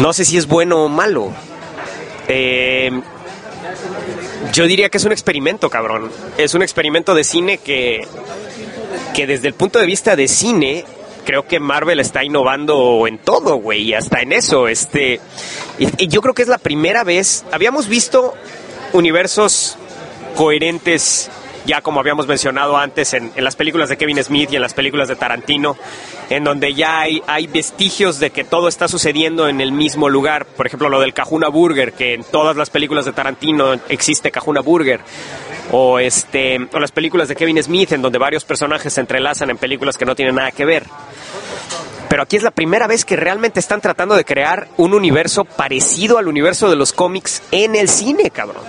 no 0.00 0.12
sé 0.12 0.24
si 0.24 0.36
es 0.36 0.46
bueno 0.46 0.84
o 0.84 0.88
malo. 0.88 1.32
Eh, 2.26 2.90
yo 4.52 4.66
diría 4.66 4.88
que 4.88 4.98
es 4.98 5.04
un 5.04 5.12
experimento, 5.12 5.70
cabrón. 5.70 6.10
Es 6.36 6.54
un 6.54 6.62
experimento 6.62 7.14
de 7.14 7.24
cine 7.24 7.58
que, 7.58 8.06
que 9.14 9.26
desde 9.26 9.48
el 9.48 9.54
punto 9.54 9.78
de 9.78 9.86
vista 9.86 10.16
de 10.16 10.28
cine, 10.28 10.84
creo 11.24 11.46
que 11.46 11.60
Marvel 11.60 12.00
está 12.00 12.24
innovando 12.24 13.06
en 13.06 13.18
todo, 13.18 13.56
güey, 13.56 13.94
hasta 13.94 14.20
en 14.20 14.32
eso. 14.32 14.68
Este, 14.68 15.20
y, 15.78 16.04
y 16.04 16.08
yo 16.08 16.20
creo 16.20 16.34
que 16.34 16.42
es 16.42 16.48
la 16.48 16.58
primera 16.58 17.04
vez. 17.04 17.44
Habíamos 17.52 17.88
visto 17.88 18.34
universos 18.92 19.76
coherentes 20.34 21.30
ya 21.66 21.82
como 21.82 22.00
habíamos 22.00 22.26
mencionado 22.26 22.78
antes 22.78 23.12
en, 23.12 23.30
en, 23.36 23.44
las 23.44 23.54
películas 23.54 23.90
de 23.90 23.98
Kevin 23.98 24.24
Smith 24.24 24.50
y 24.50 24.56
en 24.56 24.62
las 24.62 24.72
películas 24.72 25.06
de 25.06 25.16
Tarantino, 25.16 25.76
en 26.30 26.44
donde 26.44 26.74
ya 26.74 27.00
hay, 27.00 27.46
vestigios 27.46 28.18
de 28.18 28.30
que 28.30 28.44
todo 28.44 28.68
está 28.68 28.88
sucediendo 28.88 29.48
en 29.48 29.60
el 29.60 29.72
mismo 29.72 30.08
lugar. 30.08 30.44
Por 30.44 30.66
ejemplo, 30.66 30.88
lo 30.88 31.00
del 31.00 31.14
Cajuna 31.14 31.48
Burger, 31.48 31.92
que 31.92 32.14
en 32.14 32.24
todas 32.24 32.56
las 32.56 32.70
películas 32.70 33.04
de 33.04 33.12
Tarantino 33.12 33.74
existe 33.88 34.30
Cajuna 34.30 34.60
Burger. 34.60 35.00
O, 35.70 35.98
este, 35.98 36.58
o 36.72 36.78
las 36.78 36.92
películas 36.92 37.28
de 37.28 37.36
Kevin 37.36 37.62
Smith, 37.62 37.92
en 37.92 38.02
donde 38.02 38.18
varios 38.18 38.44
personajes 38.44 38.92
se 38.92 39.00
entrelazan 39.00 39.50
en 39.50 39.58
películas 39.58 39.98
que 39.98 40.06
no 40.06 40.14
tienen 40.14 40.34
nada 40.34 40.50
que 40.50 40.64
ver. 40.64 40.84
Pero 42.08 42.22
aquí 42.22 42.36
es 42.36 42.42
la 42.42 42.50
primera 42.50 42.86
vez 42.86 43.04
que 43.04 43.16
realmente 43.16 43.60
están 43.60 43.82
tratando 43.82 44.14
de 44.14 44.24
crear 44.24 44.68
un 44.78 44.94
universo 44.94 45.44
parecido 45.44 46.16
al 46.16 46.26
universo 46.26 46.70
de 46.70 46.76
los 46.76 46.92
cómics 46.92 47.42
en 47.50 47.76
el 47.76 47.88
cine, 47.88 48.30
cabrón. 48.30 48.64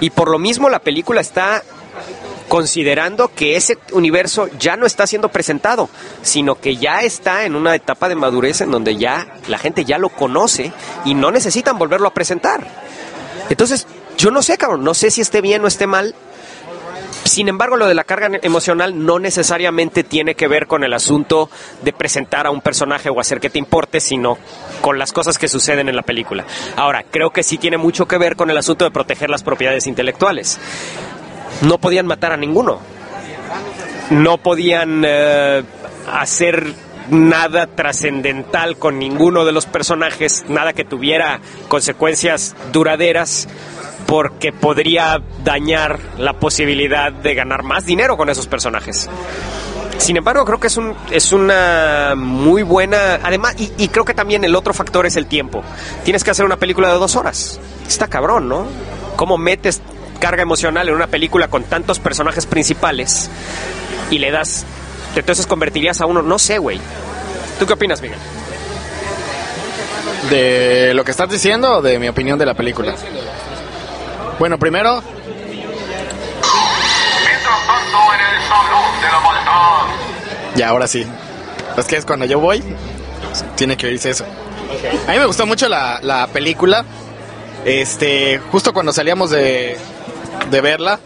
Y 0.00 0.10
por 0.10 0.28
lo 0.28 0.40
mismo 0.40 0.68
la 0.68 0.80
película 0.80 1.20
está 1.20 1.62
considerando 2.52 3.28
que 3.28 3.56
ese 3.56 3.78
universo 3.92 4.46
ya 4.58 4.76
no 4.76 4.84
está 4.84 5.06
siendo 5.06 5.30
presentado, 5.30 5.88
sino 6.20 6.60
que 6.60 6.76
ya 6.76 7.00
está 7.00 7.46
en 7.46 7.56
una 7.56 7.74
etapa 7.74 8.10
de 8.10 8.14
madurez 8.14 8.60
en 8.60 8.70
donde 8.70 8.98
ya 8.98 9.38
la 9.48 9.56
gente 9.56 9.86
ya 9.86 9.96
lo 9.96 10.10
conoce 10.10 10.70
y 11.06 11.14
no 11.14 11.30
necesitan 11.30 11.78
volverlo 11.78 12.08
a 12.08 12.12
presentar. 12.12 12.66
Entonces, 13.48 13.86
yo 14.18 14.30
no 14.30 14.42
sé, 14.42 14.58
cabrón, 14.58 14.84
no 14.84 14.92
sé 14.92 15.10
si 15.10 15.22
esté 15.22 15.40
bien 15.40 15.64
o 15.64 15.66
esté 15.66 15.86
mal. 15.86 16.14
Sin 17.24 17.48
embargo, 17.48 17.78
lo 17.78 17.86
de 17.86 17.94
la 17.94 18.04
carga 18.04 18.28
emocional 18.42 19.02
no 19.02 19.18
necesariamente 19.18 20.04
tiene 20.04 20.34
que 20.34 20.46
ver 20.46 20.66
con 20.66 20.84
el 20.84 20.92
asunto 20.92 21.48
de 21.80 21.94
presentar 21.94 22.46
a 22.46 22.50
un 22.50 22.60
personaje 22.60 23.08
o 23.08 23.18
hacer 23.18 23.40
que 23.40 23.48
te 23.48 23.58
importe, 23.58 23.98
sino 23.98 24.36
con 24.82 24.98
las 24.98 25.14
cosas 25.14 25.38
que 25.38 25.48
suceden 25.48 25.88
en 25.88 25.96
la 25.96 26.02
película. 26.02 26.44
Ahora, 26.76 27.02
creo 27.10 27.30
que 27.30 27.44
sí 27.44 27.56
tiene 27.56 27.78
mucho 27.78 28.06
que 28.06 28.18
ver 28.18 28.36
con 28.36 28.50
el 28.50 28.58
asunto 28.58 28.84
de 28.84 28.90
proteger 28.90 29.30
las 29.30 29.42
propiedades 29.42 29.86
intelectuales 29.86 30.60
no 31.62 31.78
podían 31.78 32.06
matar 32.06 32.32
a 32.32 32.36
ninguno. 32.36 32.80
No 34.10 34.38
podían 34.38 35.02
eh, 35.06 35.62
hacer 36.12 36.74
nada 37.10 37.66
trascendental 37.66 38.76
con 38.76 38.98
ninguno 38.98 39.44
de 39.44 39.52
los 39.52 39.66
personajes, 39.66 40.44
nada 40.48 40.72
que 40.72 40.84
tuviera 40.84 41.40
consecuencias 41.68 42.54
duraderas, 42.72 43.48
porque 44.06 44.52
podría 44.52 45.22
dañar 45.44 45.98
la 46.18 46.34
posibilidad 46.34 47.12
de 47.12 47.34
ganar 47.34 47.62
más 47.62 47.86
dinero 47.86 48.16
con 48.16 48.28
esos 48.28 48.46
personajes. 48.46 49.08
Sin 49.98 50.16
embargo, 50.16 50.44
creo 50.44 50.58
que 50.58 50.66
es, 50.66 50.76
un, 50.76 50.94
es 51.10 51.32
una 51.32 52.14
muy 52.16 52.64
buena... 52.64 53.20
Además, 53.22 53.54
y, 53.58 53.70
y 53.78 53.88
creo 53.88 54.04
que 54.04 54.14
también 54.14 54.42
el 54.42 54.56
otro 54.56 54.74
factor 54.74 55.06
es 55.06 55.16
el 55.16 55.26
tiempo. 55.26 55.62
Tienes 56.04 56.24
que 56.24 56.32
hacer 56.32 56.44
una 56.44 56.56
película 56.56 56.88
de 56.88 56.98
dos 56.98 57.14
horas. 57.14 57.60
Está 57.86 58.08
cabrón, 58.08 58.48
¿no? 58.48 58.66
¿Cómo 59.16 59.38
metes 59.38 59.80
carga 60.22 60.42
emocional 60.42 60.88
en 60.88 60.94
una 60.94 61.08
película 61.08 61.48
con 61.48 61.64
tantos 61.64 61.98
personajes 61.98 62.46
principales 62.46 63.28
y 64.08 64.18
le 64.18 64.30
das, 64.30 64.64
entonces 65.16 65.48
convertirías 65.48 66.00
a 66.00 66.06
uno, 66.06 66.22
no 66.22 66.38
sé, 66.38 66.58
güey. 66.58 66.80
¿Tú 67.58 67.66
qué 67.66 67.72
opinas, 67.72 68.00
Miguel? 68.00 68.20
¿De 70.30 70.94
lo 70.94 71.04
que 71.04 71.10
estás 71.10 71.28
diciendo 71.28 71.78
o 71.78 71.82
de 71.82 71.98
mi 71.98 72.06
opinión 72.06 72.38
de 72.38 72.46
la 72.46 72.54
película? 72.54 72.94
Bueno, 74.38 74.60
primero... 74.60 75.02
Ya, 80.54 80.68
ahora 80.68 80.86
sí. 80.86 81.04
Es 81.76 81.86
que 81.86 81.96
es 81.96 82.04
cuando 82.04 82.26
yo 82.26 82.38
voy, 82.38 82.62
tiene 83.56 83.76
que 83.76 83.88
oírse 83.88 84.10
eso. 84.10 84.24
A 85.08 85.10
mí 85.10 85.18
me 85.18 85.26
gustó 85.26 85.46
mucho 85.46 85.68
la, 85.68 85.98
la 86.00 86.28
película. 86.28 86.84
Este, 87.64 88.38
justo 88.52 88.72
cuando 88.72 88.92
salíamos 88.92 89.30
de, 89.30 89.78
de 90.50 90.60
verla, 90.60 91.00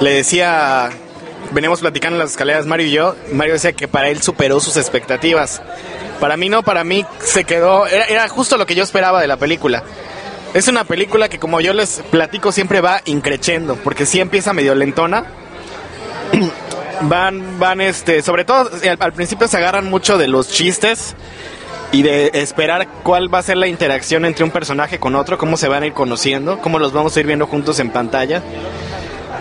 le 0.00 0.12
decía, 0.12 0.90
veníamos 1.52 1.80
platicando 1.80 2.16
en 2.16 2.20
las 2.20 2.30
escaleras 2.32 2.66
Mario 2.66 2.86
y 2.86 2.90
yo, 2.92 3.16
Mario 3.32 3.54
decía 3.54 3.72
que 3.72 3.88
para 3.88 4.08
él 4.08 4.22
superó 4.22 4.60
sus 4.60 4.76
expectativas. 4.76 5.62
Para 6.20 6.36
mí 6.36 6.48
no, 6.48 6.62
para 6.62 6.84
mí 6.84 7.04
se 7.20 7.44
quedó, 7.44 7.86
era, 7.86 8.28
justo 8.28 8.56
lo 8.56 8.66
que 8.66 8.74
yo 8.74 8.82
esperaba 8.82 9.20
de 9.20 9.28
la 9.28 9.36
película. 9.36 9.82
Es 10.54 10.66
una 10.68 10.84
película 10.84 11.28
que 11.28 11.38
como 11.38 11.60
yo 11.60 11.72
les 11.72 12.02
platico 12.10 12.52
siempre 12.52 12.80
va 12.80 13.02
increchendo, 13.04 13.76
porque 13.76 14.06
sí 14.06 14.20
empieza 14.20 14.52
medio 14.52 14.74
lentona. 14.74 15.24
van, 17.02 17.58
van, 17.58 17.80
este, 17.80 18.22
sobre 18.22 18.44
todo 18.44 18.70
al, 18.82 18.96
al 18.98 19.12
principio 19.12 19.46
se 19.46 19.56
agarran 19.56 19.88
mucho 19.88 20.18
de 20.18 20.26
los 20.26 20.48
chistes 20.48 21.14
y 21.90 22.02
de 22.02 22.30
esperar 22.34 22.86
cuál 23.02 23.32
va 23.32 23.38
a 23.38 23.42
ser 23.42 23.56
la 23.56 23.66
interacción 23.66 24.24
entre 24.24 24.44
un 24.44 24.50
personaje 24.50 24.98
con 24.98 25.14
otro, 25.14 25.38
cómo 25.38 25.56
se 25.56 25.68
van 25.68 25.82
a 25.82 25.86
ir 25.86 25.94
conociendo, 25.94 26.58
cómo 26.58 26.78
los 26.78 26.92
vamos 26.92 27.16
a 27.16 27.20
ir 27.20 27.26
viendo 27.26 27.46
juntos 27.46 27.80
en 27.80 27.90
pantalla. 27.90 28.42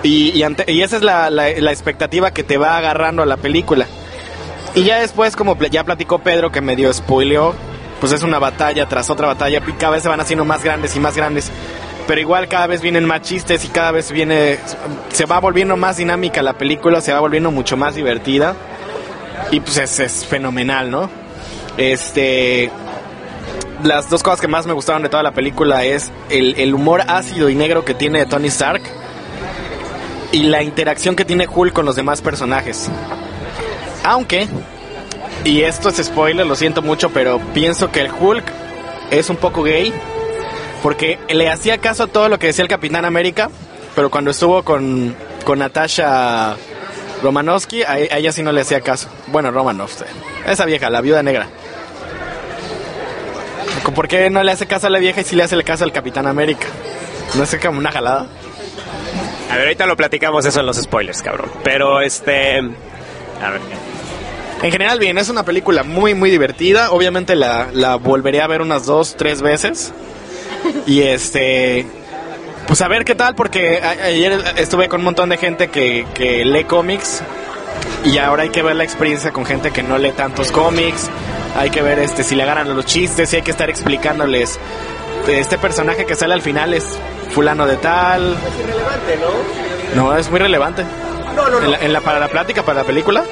Y, 0.04 0.42
esa 0.42 0.98
es 0.98 1.04
la, 1.04 1.50
expectativa 1.50 2.32
que 2.32 2.44
te 2.44 2.58
va 2.58 2.77
agarrando 2.77 3.24
a 3.24 3.25
la 3.25 3.38
película. 3.38 3.88
Y 4.75 4.84
ya 4.84 5.00
después, 5.00 5.36
como 5.36 5.58
ya 5.58 5.84
platicó 5.84 6.20
Pedro, 6.20 6.51
que 6.51 6.62
medio 6.62 6.94
spoileó, 6.94 7.54
pues 8.00 8.13
es 8.13 8.24
una 8.24 8.39
batalla 8.39 8.88
tras 8.88 9.10
otra 9.10 9.27
batalla, 9.27 9.62
y 9.68 9.72
cada 9.74 9.94
vez 9.94 10.04
se 10.04 10.10
van 10.10 10.22
haciendo 10.22 10.46
más 10.46 10.63
grandes 10.63 10.96
y 10.96 11.00
más 11.00 11.16
grandes. 11.18 11.51
Pero 12.06 12.22
igual 12.22 12.48
cada 12.48 12.68
vez 12.68 12.80
vienen 12.80 13.04
más 13.04 13.22
chistes 13.24 13.66
y 13.66 13.68
cada 13.68 13.92
vez 13.92 14.12
viene, 14.13 14.60
se 15.12 15.25
va 15.25 15.42
volviendo 15.42 15.75
más 15.75 15.98
dinámica 15.98 16.42
la 16.42 16.54
película, 16.54 17.01
se 17.01 17.12
va 17.12 17.20
volviendo 17.20 17.51
mucho 17.51 17.75
más 17.75 17.96
divertida. 17.96 18.56
Y 19.51 19.60
pues 19.60 19.77
es, 19.77 20.00
es 20.00 20.25
fenomenal, 20.25 20.89
¿no? 20.89 21.27
Este. 21.78 22.72
Las 23.84 24.10
dos 24.10 24.24
cosas 24.24 24.42
que 24.42 24.48
más 24.48 24.66
me 24.66 24.74
gustaron 24.74 25.04
de 25.04 25.10
toda 25.10 25.22
la 25.22 25.34
película 25.34 25.84
es 25.86 26.12
el, 26.30 26.56
el, 26.60 26.74
humor 26.74 27.04
ácido 27.08 27.48
y 27.48 27.56
negro 27.56 27.86
que 27.86 27.94
tiene 27.94 28.26
Tony 28.26 28.48
Stark 28.48 28.82
y 30.32 30.44
la 30.44 30.64
interacción 30.64 31.16
que 31.16 31.26
tiene 31.26 31.48
Hulk 31.48 31.74
con 31.74 31.86
los 31.86 31.96
demás 31.96 32.22
personajes. 32.22 32.90
Aunque, 34.04 34.48
y 35.44 35.62
esto 35.62 35.90
es 35.90 35.98
spoiler, 35.98 36.46
lo 36.48 36.56
siento 36.56 36.82
mucho, 36.82 37.12
pero 37.12 37.40
pienso 37.54 37.92
que 37.92 38.02
el 38.02 38.12
Hulk 38.12 38.46
es 39.12 39.30
un 39.30 39.38
poco 39.38 39.62
gay 39.64 39.94
porque 40.82 41.20
le 41.30 41.50
hacía 41.50 41.78
caso 41.78 42.04
a 42.04 42.08
todo 42.08 42.30
lo 42.30 42.40
que 42.40 42.48
decía 42.48 42.64
el 42.64 42.70
Capitán 42.70 43.06
América, 43.06 43.50
pero 43.96 44.10
cuando 44.10 44.32
estuvo 44.32 44.64
con, 44.64 45.16
con 45.46 45.60
Natasha 45.60 46.56
Romanovsky, 47.24 47.84
a, 47.84 47.92
a 47.92 47.98
ella 48.00 48.32
sí 48.32 48.44
no 48.44 48.52
le 48.52 48.62
hacía 48.62 48.82
caso. 48.82 49.10
Bueno, 49.28 49.52
Romanovsky, 49.52 50.06
esa 50.46 50.66
vieja, 50.66 50.90
la 50.90 51.02
viuda 51.02 51.24
negra. 51.24 51.48
¿Por 53.96 54.08
qué 54.08 54.30
no 54.30 54.44
le 54.44 54.52
hace 54.52 54.68
caso 54.68 54.88
a 54.88 54.90
la 54.90 55.00
vieja 55.00 55.22
y 55.22 55.24
si 55.24 55.36
le 55.36 55.44
hace 55.44 55.56
el 55.56 55.64
caso 55.64 55.84
al 55.84 55.92
Capitán 55.92 56.28
América? 56.28 56.68
¿No 57.36 57.44
es 57.44 57.56
como 57.58 57.80
una 57.80 57.92
jalada? 57.92 58.28
A 59.50 59.56
ver, 59.56 59.66
ahorita 59.66 59.86
lo 59.86 59.96
platicamos 59.96 60.46
eso 60.46 60.60
en 60.60 60.66
los 60.66 60.78
spoilers, 60.78 61.22
cabrón. 61.22 61.50
Pero 61.64 62.02
este. 62.02 62.58
A 62.58 63.50
ver. 63.52 63.62
En 64.62 64.72
general, 64.72 65.00
bien, 65.00 65.18
es 65.18 65.30
una 65.30 65.44
película 65.44 65.84
muy, 65.84 66.14
muy 66.16 66.32
divertida. 66.32 66.92
Obviamente 66.92 67.36
la, 67.36 67.68
la 67.74 67.96
volveré 67.96 68.42
a 68.42 68.48
ver 68.48 68.62
unas 68.62 68.86
dos, 68.86 69.16
tres 69.18 69.42
veces. 69.42 69.94
Y 70.86 71.02
este. 71.02 71.86
Pues 72.68 72.82
a 72.82 72.88
ver 72.90 73.06
qué 73.06 73.16
tal, 73.16 73.36
porque 73.36 73.80
ayer 73.82 74.44
estuve 74.58 74.90
con 74.90 75.00
un 75.00 75.06
montón 75.06 75.30
de 75.30 75.38
gente 75.38 75.70
que, 75.70 76.06
que 76.14 76.44
lee 76.44 76.66
cómics. 76.66 77.22
Y 78.04 78.18
ahora 78.18 78.44
hay 78.44 78.50
que 78.50 78.62
ver 78.62 78.76
la 78.76 78.84
experiencia 78.84 79.32
con 79.32 79.46
gente 79.46 79.72
que 79.72 79.84
no 79.84 79.98
lee 79.98 80.12
tantos 80.12 80.52
cómics 80.52 81.10
hay 81.58 81.70
que 81.70 81.82
ver 81.82 82.00
este 82.00 82.24
si 82.24 82.36
le 82.36 82.44
agarran 82.44 82.74
los 82.74 82.86
chistes, 82.86 83.34
y 83.34 83.38
hay 83.38 83.42
que 83.42 83.52
estar 83.52 83.70
explicándoles 83.70 84.60
este 85.28 85.58
personaje 85.58 86.06
que 86.06 86.16
sale 86.16 86.34
al 86.34 86.42
final 86.42 86.74
es 86.74 86.86
fulano 87.32 87.66
de 87.68 87.78
tal. 87.78 88.34
Es 88.34 88.60
irrelevante, 88.64 89.18
¿no? 89.96 90.04
No, 90.04 90.18
es 90.18 90.30
muy 90.30 90.40
relevante. 90.40 90.84
No, 91.36 91.50
no, 91.50 91.60
no. 91.60 91.66
¿En 91.66 91.72
la, 91.72 91.78
en 91.80 91.94
la, 91.94 92.02
para 92.02 92.20
la 92.20 92.28
plática, 92.30 92.64
para 92.64 92.80
la 92.82 92.86
película? 92.86 93.24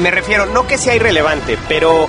Me 0.00 0.10
refiero, 0.10 0.46
no 0.46 0.66
que 0.66 0.78
sea 0.78 0.94
irrelevante, 0.94 1.58
pero 1.68 2.08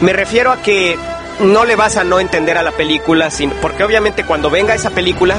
me 0.00 0.12
refiero 0.12 0.52
a 0.52 0.58
que 0.58 0.98
no 1.40 1.64
le 1.64 1.76
vas 1.76 1.96
a 1.96 2.04
no 2.04 2.20
entender 2.20 2.58
a 2.58 2.62
la 2.62 2.72
película, 2.72 3.30
sin, 3.30 3.50
porque 3.50 3.84
obviamente 3.84 4.24
cuando 4.24 4.50
venga 4.50 4.74
esa 4.74 4.90
película 4.90 5.36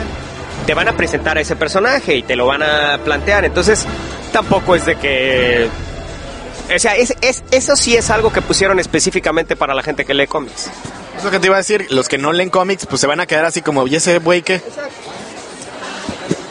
te 0.65 0.73
van 0.73 0.87
a 0.87 0.93
presentar 0.93 1.37
a 1.37 1.41
ese 1.41 1.55
personaje 1.55 2.15
y 2.15 2.23
te 2.23 2.35
lo 2.35 2.45
van 2.45 2.63
a 2.63 2.99
plantear, 3.03 3.45
entonces 3.45 3.85
tampoco 4.31 4.75
es 4.75 4.85
de 4.85 4.95
que 4.95 5.67
o 6.75 6.79
sea, 6.79 6.95
es, 6.95 7.15
es, 7.21 7.43
eso 7.51 7.75
sí 7.75 7.95
es 7.95 8.09
algo 8.09 8.31
que 8.31 8.41
pusieron 8.41 8.79
específicamente 8.79 9.55
para 9.55 9.73
la 9.73 9.83
gente 9.83 10.05
que 10.05 10.13
lee 10.13 10.27
cómics. 10.27 10.69
Eso 11.17 11.31
que 11.31 11.39
te 11.39 11.47
iba 11.47 11.55
a 11.55 11.59
decir, 11.59 11.87
los 11.89 12.07
que 12.07 12.17
no 12.17 12.31
leen 12.31 12.49
cómics, 12.49 12.85
pues 12.85 13.01
se 13.01 13.07
van 13.07 13.19
a 13.19 13.25
quedar 13.25 13.45
así 13.45 13.61
como, 13.61 13.87
¿y 13.87 13.95
ese 13.95 14.19
güey 14.19 14.41
qué? 14.41 14.61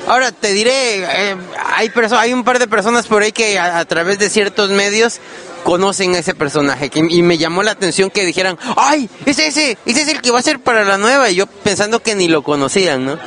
Ahora 0.06 0.32
te 0.32 0.52
diré, 0.52 1.04
eh, 1.04 1.36
hay, 1.66 1.90
hay 2.12 2.32
un 2.32 2.42
par 2.42 2.58
de 2.58 2.66
personas 2.66 3.06
por 3.06 3.22
ahí 3.22 3.32
que 3.32 3.58
a, 3.58 3.78
a 3.78 3.84
través 3.84 4.18
de 4.18 4.30
ciertos 4.30 4.70
medios 4.70 5.20
conocen 5.64 6.14
a 6.14 6.18
ese 6.18 6.34
personaje. 6.34 6.88
Que, 6.88 7.00
y 7.00 7.22
me 7.22 7.36
llamó 7.36 7.62
la 7.62 7.72
atención 7.72 8.10
que 8.10 8.24
dijeran, 8.24 8.58
¡ay! 8.76 9.10
Ese, 9.26 9.46
ese, 9.48 9.76
ese 9.84 10.02
es 10.02 10.08
el 10.08 10.22
que 10.22 10.30
va 10.30 10.38
a 10.38 10.42
ser 10.42 10.60
para 10.60 10.84
la 10.84 10.96
nueva. 10.96 11.28
Y 11.28 11.34
yo 11.34 11.46
pensando 11.46 12.02
que 12.02 12.14
ni 12.14 12.28
lo 12.28 12.42
conocían, 12.42 13.04
¿no? 13.04 13.18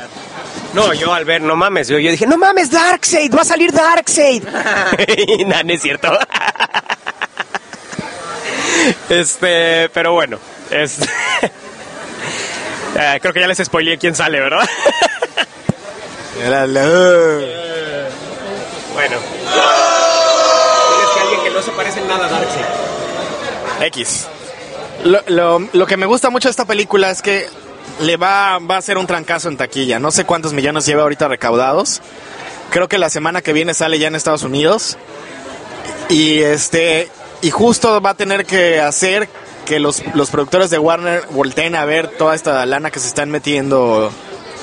No, 0.74 0.94
yo 0.94 1.12
al 1.12 1.24
ver, 1.26 1.42
no 1.42 1.54
mames, 1.54 1.88
yo, 1.88 1.98
yo 1.98 2.10
dije, 2.10 2.26
no 2.26 2.38
mames, 2.38 2.70
Darkseid, 2.70 3.34
va 3.34 3.42
a 3.42 3.44
salir 3.44 3.72
Darkseid. 3.72 4.42
y 5.38 5.44
nada, 5.44 5.62
no 5.64 5.72
es 5.74 5.82
cierto. 5.82 6.10
este, 9.10 9.88
pero 9.90 10.12
bueno, 10.12 10.38
es... 10.70 10.98
Eh, 12.94 13.18
creo 13.20 13.32
que 13.32 13.40
ya 13.40 13.46
les 13.46 13.58
spoileé 13.58 13.98
quién 13.98 14.14
sale, 14.14 14.38
¿verdad? 14.40 14.68
Bueno. 18.94 19.16
Es 19.16 21.10
que 21.14 21.20
alguien 21.20 21.40
que 21.44 21.50
no 21.50 21.62
se 21.62 21.70
parece 21.72 22.00
en 22.00 22.08
nada 22.08 22.26
a 22.26 22.30
Darkseid. 22.30 22.64
X. 23.86 24.26
Lo, 25.04 25.20
lo- 25.26 25.68
lo 25.72 25.86
que 25.86 25.96
me 25.96 26.06
gusta 26.06 26.30
mucho 26.30 26.48
de 26.48 26.50
esta 26.50 26.64
película 26.66 27.10
es 27.10 27.22
que 27.22 27.48
le 28.00 28.16
va, 28.16 28.58
va 28.58 28.76
a 28.76 28.82
ser 28.82 28.98
un 28.98 29.06
trancazo 29.06 29.48
en 29.48 29.56
taquilla. 29.56 29.98
No 29.98 30.10
sé 30.10 30.24
cuántos 30.24 30.52
millones 30.52 30.86
lleva 30.86 31.02
ahorita 31.02 31.28
recaudados. 31.28 32.00
Creo 32.70 32.88
que 32.88 32.98
la 32.98 33.10
semana 33.10 33.42
que 33.42 33.52
viene 33.52 33.74
sale 33.74 33.98
ya 33.98 34.08
en 34.08 34.14
Estados 34.14 34.42
Unidos. 34.42 34.96
Y 36.08 36.40
este 36.40 37.08
y 37.42 37.50
justo 37.50 38.00
va 38.00 38.10
a 38.10 38.14
tener 38.14 38.46
que 38.46 38.80
hacer 38.80 39.28
que 39.66 39.80
los, 39.80 40.02
los 40.14 40.30
productores 40.30 40.70
de 40.70 40.78
Warner 40.78 41.24
volteen 41.30 41.74
a 41.74 41.84
ver 41.84 42.08
toda 42.08 42.34
esta 42.34 42.64
lana 42.66 42.90
que 42.90 43.00
se 43.00 43.08
están 43.08 43.30
metiendo 43.30 44.10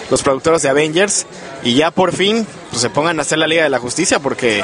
los 0.09 0.23
productores 0.23 0.61
de 0.61 0.69
Avengers 0.69 1.25
y 1.63 1.75
ya 1.75 1.91
por 1.91 2.13
fin 2.13 2.47
pues, 2.69 2.81
se 2.81 2.89
pongan 2.89 3.19
a 3.19 3.21
hacer 3.21 3.37
la 3.37 3.47
Liga 3.47 3.63
de 3.63 3.69
la 3.69 3.79
Justicia 3.79 4.19
porque 4.19 4.63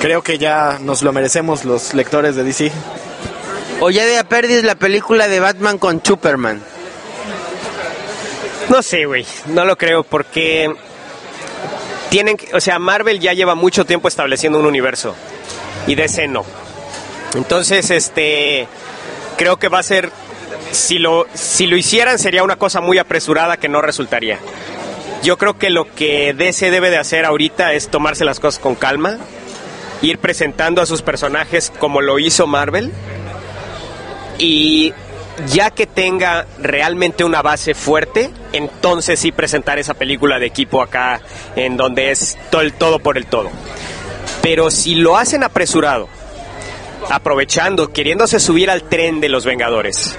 creo 0.00 0.22
que 0.22 0.38
ya 0.38 0.78
nos 0.80 1.02
lo 1.02 1.12
merecemos 1.12 1.64
los 1.64 1.94
lectores 1.94 2.36
de 2.36 2.44
DC. 2.44 2.72
O 3.80 3.90
ya 3.90 4.04
de 4.04 4.18
a 4.18 4.24
perdis 4.24 4.62
la 4.62 4.74
película 4.74 5.26
de 5.26 5.40
Batman 5.40 5.78
con 5.78 6.02
Superman. 6.04 6.62
No 8.70 8.82
sé, 8.82 9.04
güey, 9.04 9.26
no 9.46 9.64
lo 9.64 9.76
creo 9.76 10.04
porque 10.04 10.72
tienen, 12.08 12.36
o 12.54 12.60
sea, 12.60 12.78
Marvel 12.78 13.18
ya 13.18 13.32
lleva 13.32 13.56
mucho 13.56 13.84
tiempo 13.84 14.06
estableciendo 14.06 14.60
un 14.60 14.66
universo 14.66 15.16
y 15.88 15.96
DC 15.96 16.28
no. 16.28 16.44
Entonces, 17.34 17.90
este, 17.90 18.68
creo 19.36 19.56
que 19.56 19.66
va 19.66 19.80
a 19.80 19.82
ser, 19.82 20.12
si 20.70 21.00
lo, 21.00 21.26
si 21.34 21.66
lo 21.66 21.76
hicieran 21.76 22.20
sería 22.20 22.44
una 22.44 22.54
cosa 22.54 22.80
muy 22.80 22.98
apresurada 22.98 23.56
que 23.56 23.68
no 23.68 23.82
resultaría. 23.82 24.38
Yo 25.24 25.36
creo 25.36 25.58
que 25.58 25.70
lo 25.70 25.92
que 25.92 26.32
DC 26.32 26.70
debe 26.70 26.90
de 26.90 26.98
hacer 26.98 27.24
ahorita 27.24 27.74
es 27.74 27.88
tomarse 27.88 28.24
las 28.24 28.38
cosas 28.38 28.60
con 28.60 28.76
calma, 28.76 29.18
ir 30.00 30.18
presentando 30.18 30.80
a 30.80 30.86
sus 30.86 31.02
personajes 31.02 31.72
como 31.80 32.00
lo 32.02 32.20
hizo 32.20 32.46
Marvel 32.46 32.92
y 34.38 34.94
ya 35.46 35.70
que 35.70 35.86
tenga 35.86 36.46
realmente 36.58 37.24
una 37.24 37.42
base 37.42 37.74
fuerte, 37.74 38.30
entonces 38.52 39.18
sí 39.18 39.32
presentar 39.32 39.78
esa 39.78 39.94
película 39.94 40.38
de 40.38 40.46
equipo 40.46 40.82
acá 40.82 41.20
en 41.56 41.76
donde 41.76 42.10
es 42.10 42.38
todo 42.50 42.60
el 42.60 42.72
todo 42.72 42.98
por 42.98 43.16
el 43.16 43.26
todo. 43.26 43.50
Pero 44.42 44.70
si 44.70 44.94
lo 44.94 45.16
hacen 45.16 45.42
apresurado, 45.42 46.08
aprovechando, 47.10 47.92
queriéndose 47.92 48.40
subir 48.40 48.70
al 48.70 48.84
tren 48.84 49.20
de 49.20 49.28
los 49.28 49.44
Vengadores, 49.44 50.16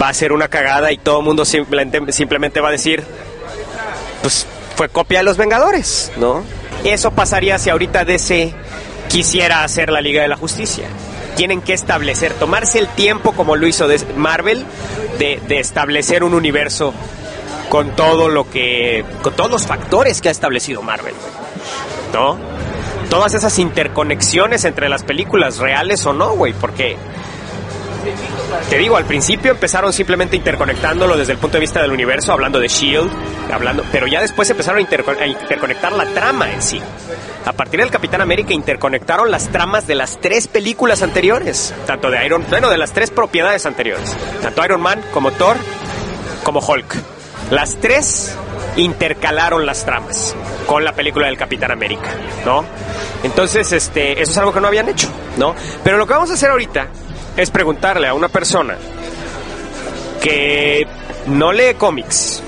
va 0.00 0.08
a 0.08 0.14
ser 0.14 0.32
una 0.32 0.48
cagada 0.48 0.92
y 0.92 0.98
todo 0.98 1.18
el 1.18 1.24
mundo 1.24 1.44
simplemente, 1.44 2.12
simplemente 2.12 2.60
va 2.60 2.68
a 2.68 2.72
decir, 2.72 3.02
pues 4.22 4.46
fue 4.76 4.88
copia 4.88 5.18
de 5.18 5.24
los 5.24 5.36
Vengadores, 5.36 6.12
¿no? 6.16 6.44
Eso 6.84 7.10
pasaría 7.10 7.58
si 7.58 7.70
ahorita 7.70 8.04
DC 8.04 8.54
quisiera 9.08 9.64
hacer 9.64 9.90
la 9.90 10.00
Liga 10.00 10.22
de 10.22 10.28
la 10.28 10.36
Justicia. 10.36 10.88
Tienen 11.38 11.62
que 11.62 11.72
establecer, 11.72 12.34
tomarse 12.34 12.80
el 12.80 12.88
tiempo 12.88 13.32
como 13.32 13.54
lo 13.54 13.66
hizo 13.66 13.86
Marvel, 14.16 14.66
de, 15.18 15.40
de 15.46 15.60
establecer 15.60 16.24
un 16.24 16.34
universo 16.34 16.92
con 17.68 17.94
todo 17.94 18.28
lo 18.28 18.50
que, 18.50 19.04
con 19.22 19.34
todos 19.34 19.50
los 19.50 19.66
factores 19.66 20.20
que 20.20 20.28
ha 20.28 20.32
establecido 20.32 20.82
Marvel. 20.82 21.14
¿no? 22.12 22.36
Todas 23.08 23.34
esas 23.34 23.58
interconexiones 23.58 24.64
entre 24.64 24.88
las 24.88 25.04
películas, 25.04 25.58
reales 25.58 26.04
o 26.06 26.12
no, 26.12 26.34
güey, 26.34 26.52
porque 26.54 26.96
te 28.70 28.78
digo, 28.78 28.96
al 28.96 29.04
principio 29.04 29.52
empezaron 29.52 29.92
simplemente 29.92 30.36
interconectándolo 30.36 31.16
desde 31.16 31.32
el 31.32 31.38
punto 31.38 31.56
de 31.56 31.60
vista 31.60 31.80
del 31.80 31.90
universo, 31.92 32.32
hablando 32.32 32.58
de 32.60 32.68
Shield, 32.68 33.10
hablando, 33.52 33.84
pero 33.92 34.06
ya 34.06 34.20
después 34.20 34.48
empezaron 34.50 34.78
a, 34.78 34.82
interco- 34.82 35.14
interconectar 35.26 35.92
la 35.92 36.06
trama 36.06 36.50
en 36.52 36.62
sí. 36.62 36.80
A 37.44 37.52
partir 37.52 37.80
del 37.80 37.90
Capitán 37.90 38.20
América 38.20 38.52
interconectaron 38.52 39.30
las 39.30 39.48
tramas 39.48 39.86
de 39.86 39.94
las 39.94 40.20
tres 40.20 40.48
películas 40.48 41.02
anteriores, 41.02 41.74
tanto 41.86 42.10
de 42.10 42.24
Iron, 42.26 42.44
bueno, 42.50 42.68
de 42.70 42.78
las 42.78 42.92
tres 42.92 43.10
propiedades 43.10 43.64
anteriores, 43.66 44.14
tanto 44.42 44.64
Iron 44.64 44.80
Man 44.80 45.00
como 45.12 45.30
Thor, 45.32 45.56
como 46.44 46.60
Hulk. 46.60 46.94
Las 47.50 47.76
tres 47.76 48.36
intercalaron 48.76 49.66
las 49.66 49.84
tramas 49.84 50.34
con 50.66 50.84
la 50.84 50.92
película 50.92 51.26
del 51.26 51.36
Capitán 51.38 51.70
América, 51.70 52.10
¿no? 52.44 52.64
Entonces, 53.24 53.72
este, 53.72 54.20
eso 54.20 54.30
es 54.32 54.38
algo 54.38 54.52
que 54.52 54.60
no 54.60 54.68
habían 54.68 54.88
hecho, 54.88 55.08
¿no? 55.38 55.54
Pero 55.82 55.96
lo 55.96 56.06
que 56.06 56.12
vamos 56.12 56.30
a 56.30 56.34
hacer 56.34 56.50
ahorita 56.50 56.88
es 57.38 57.50
preguntarle 57.50 58.08
a 58.08 58.14
una 58.14 58.28
persona 58.28 58.76
que 60.20 60.86
no 61.26 61.52
lee 61.52 61.74
cómics, 61.78 62.42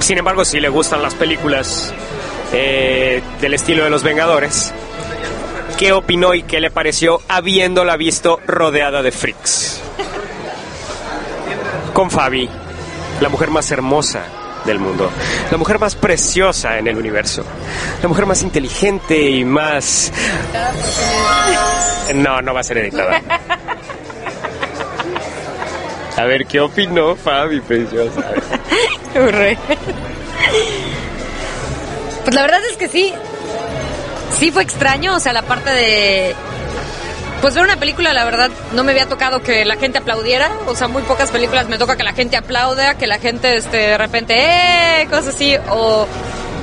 sin 0.00 0.18
embargo 0.18 0.44
sí 0.44 0.58
le 0.58 0.68
gustan 0.68 1.00
las 1.00 1.14
películas 1.14 1.94
eh, 2.52 3.22
del 3.40 3.54
estilo 3.54 3.84
de 3.84 3.90
los 3.90 4.02
Vengadores, 4.02 4.74
qué 5.78 5.92
opinó 5.92 6.34
y 6.34 6.42
qué 6.42 6.58
le 6.58 6.72
pareció 6.72 7.20
habiéndola 7.28 7.96
visto 7.96 8.40
rodeada 8.46 9.00
de 9.00 9.12
freaks. 9.12 9.80
Con 11.92 12.10
Fabi, 12.10 12.48
la 13.20 13.28
mujer 13.28 13.50
más 13.50 13.70
hermosa 13.70 14.43
del 14.64 14.78
mundo, 14.78 15.10
la 15.50 15.56
mujer 15.56 15.78
más 15.78 15.94
preciosa 15.94 16.78
en 16.78 16.86
el 16.88 16.96
universo, 16.96 17.44
la 18.02 18.08
mujer 18.08 18.26
más 18.26 18.42
inteligente 18.42 19.20
y 19.30 19.44
más... 19.44 20.12
No, 22.14 22.40
no 22.42 22.54
va 22.54 22.60
a 22.60 22.64
ser 22.64 22.78
editada. 22.78 23.20
A 26.16 26.24
ver, 26.24 26.46
¿qué 26.46 26.60
opinó 26.60 27.16
Fabi, 27.16 27.60
preciosa? 27.60 28.22
Hurre. 29.14 29.58
Pues 32.24 32.34
la 32.34 32.40
verdad 32.40 32.60
es 32.70 32.78
que 32.78 32.88
sí. 32.88 33.12
Sí 34.38 34.50
fue 34.50 34.62
extraño, 34.62 35.14
o 35.14 35.20
sea, 35.20 35.34
la 35.34 35.42
parte 35.42 35.70
de... 35.70 36.34
Pues 37.44 37.54
ver 37.54 37.64
una 37.64 37.76
película, 37.76 38.14
la 38.14 38.24
verdad, 38.24 38.50
no 38.72 38.84
me 38.84 38.92
había 38.92 39.06
tocado 39.06 39.42
que 39.42 39.66
la 39.66 39.76
gente 39.76 39.98
aplaudiera. 39.98 40.50
O 40.66 40.74
sea, 40.74 40.88
muy 40.88 41.02
pocas 41.02 41.30
películas 41.30 41.68
me 41.68 41.76
toca 41.76 41.94
que 41.94 42.02
la 42.02 42.14
gente 42.14 42.38
aplauda, 42.38 42.96
que 42.96 43.06
la 43.06 43.18
gente 43.18 43.58
este, 43.58 43.76
de 43.76 43.98
repente, 43.98 44.34
¡eh! 44.34 45.06
Cosas 45.10 45.34
así. 45.34 45.54
O, 45.68 46.06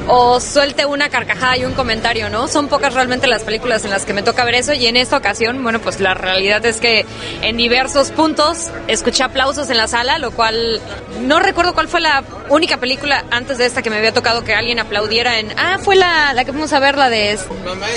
o 0.07 0.39
suelte 0.39 0.87
una 0.87 1.09
carcajada 1.09 1.55
y 1.55 1.65
un 1.65 1.73
comentario, 1.73 2.31
¿no? 2.31 2.47
Son 2.47 2.67
pocas 2.67 2.95
realmente 2.95 3.27
las 3.27 3.43
películas 3.43 3.85
en 3.85 3.91
las 3.91 4.05
que 4.05 4.13
me 4.13 4.23
toca 4.23 4.43
ver 4.43 4.55
eso. 4.55 4.73
Y 4.73 4.87
en 4.87 4.97
esta 4.97 5.17
ocasión, 5.17 5.61
bueno, 5.61 5.77
pues 5.77 5.99
la 5.99 6.15
realidad 6.15 6.65
es 6.65 6.77
que 6.79 7.05
en 7.43 7.57
diversos 7.57 8.09
puntos 8.09 8.71
escuché 8.87 9.21
aplausos 9.21 9.69
en 9.69 9.77
la 9.77 9.87
sala, 9.87 10.17
lo 10.17 10.31
cual 10.31 10.81
no 11.19 11.39
recuerdo 11.39 11.75
cuál 11.75 11.89
fue 11.89 12.01
la 12.01 12.23
única 12.49 12.77
película 12.77 13.23
antes 13.29 13.59
de 13.59 13.67
esta 13.67 13.83
que 13.83 13.91
me 13.91 13.97
había 13.97 14.15
tocado 14.15 14.43
que 14.43 14.55
alguien 14.55 14.79
aplaudiera 14.79 15.37
en... 15.37 15.53
Ah, 15.59 15.77
fue 15.79 15.95
la, 15.95 16.33
la 16.33 16.43
que 16.43 16.51
fuimos 16.51 16.73
a 16.73 16.79
ver, 16.79 16.97
la 16.97 17.11
de 17.11 17.37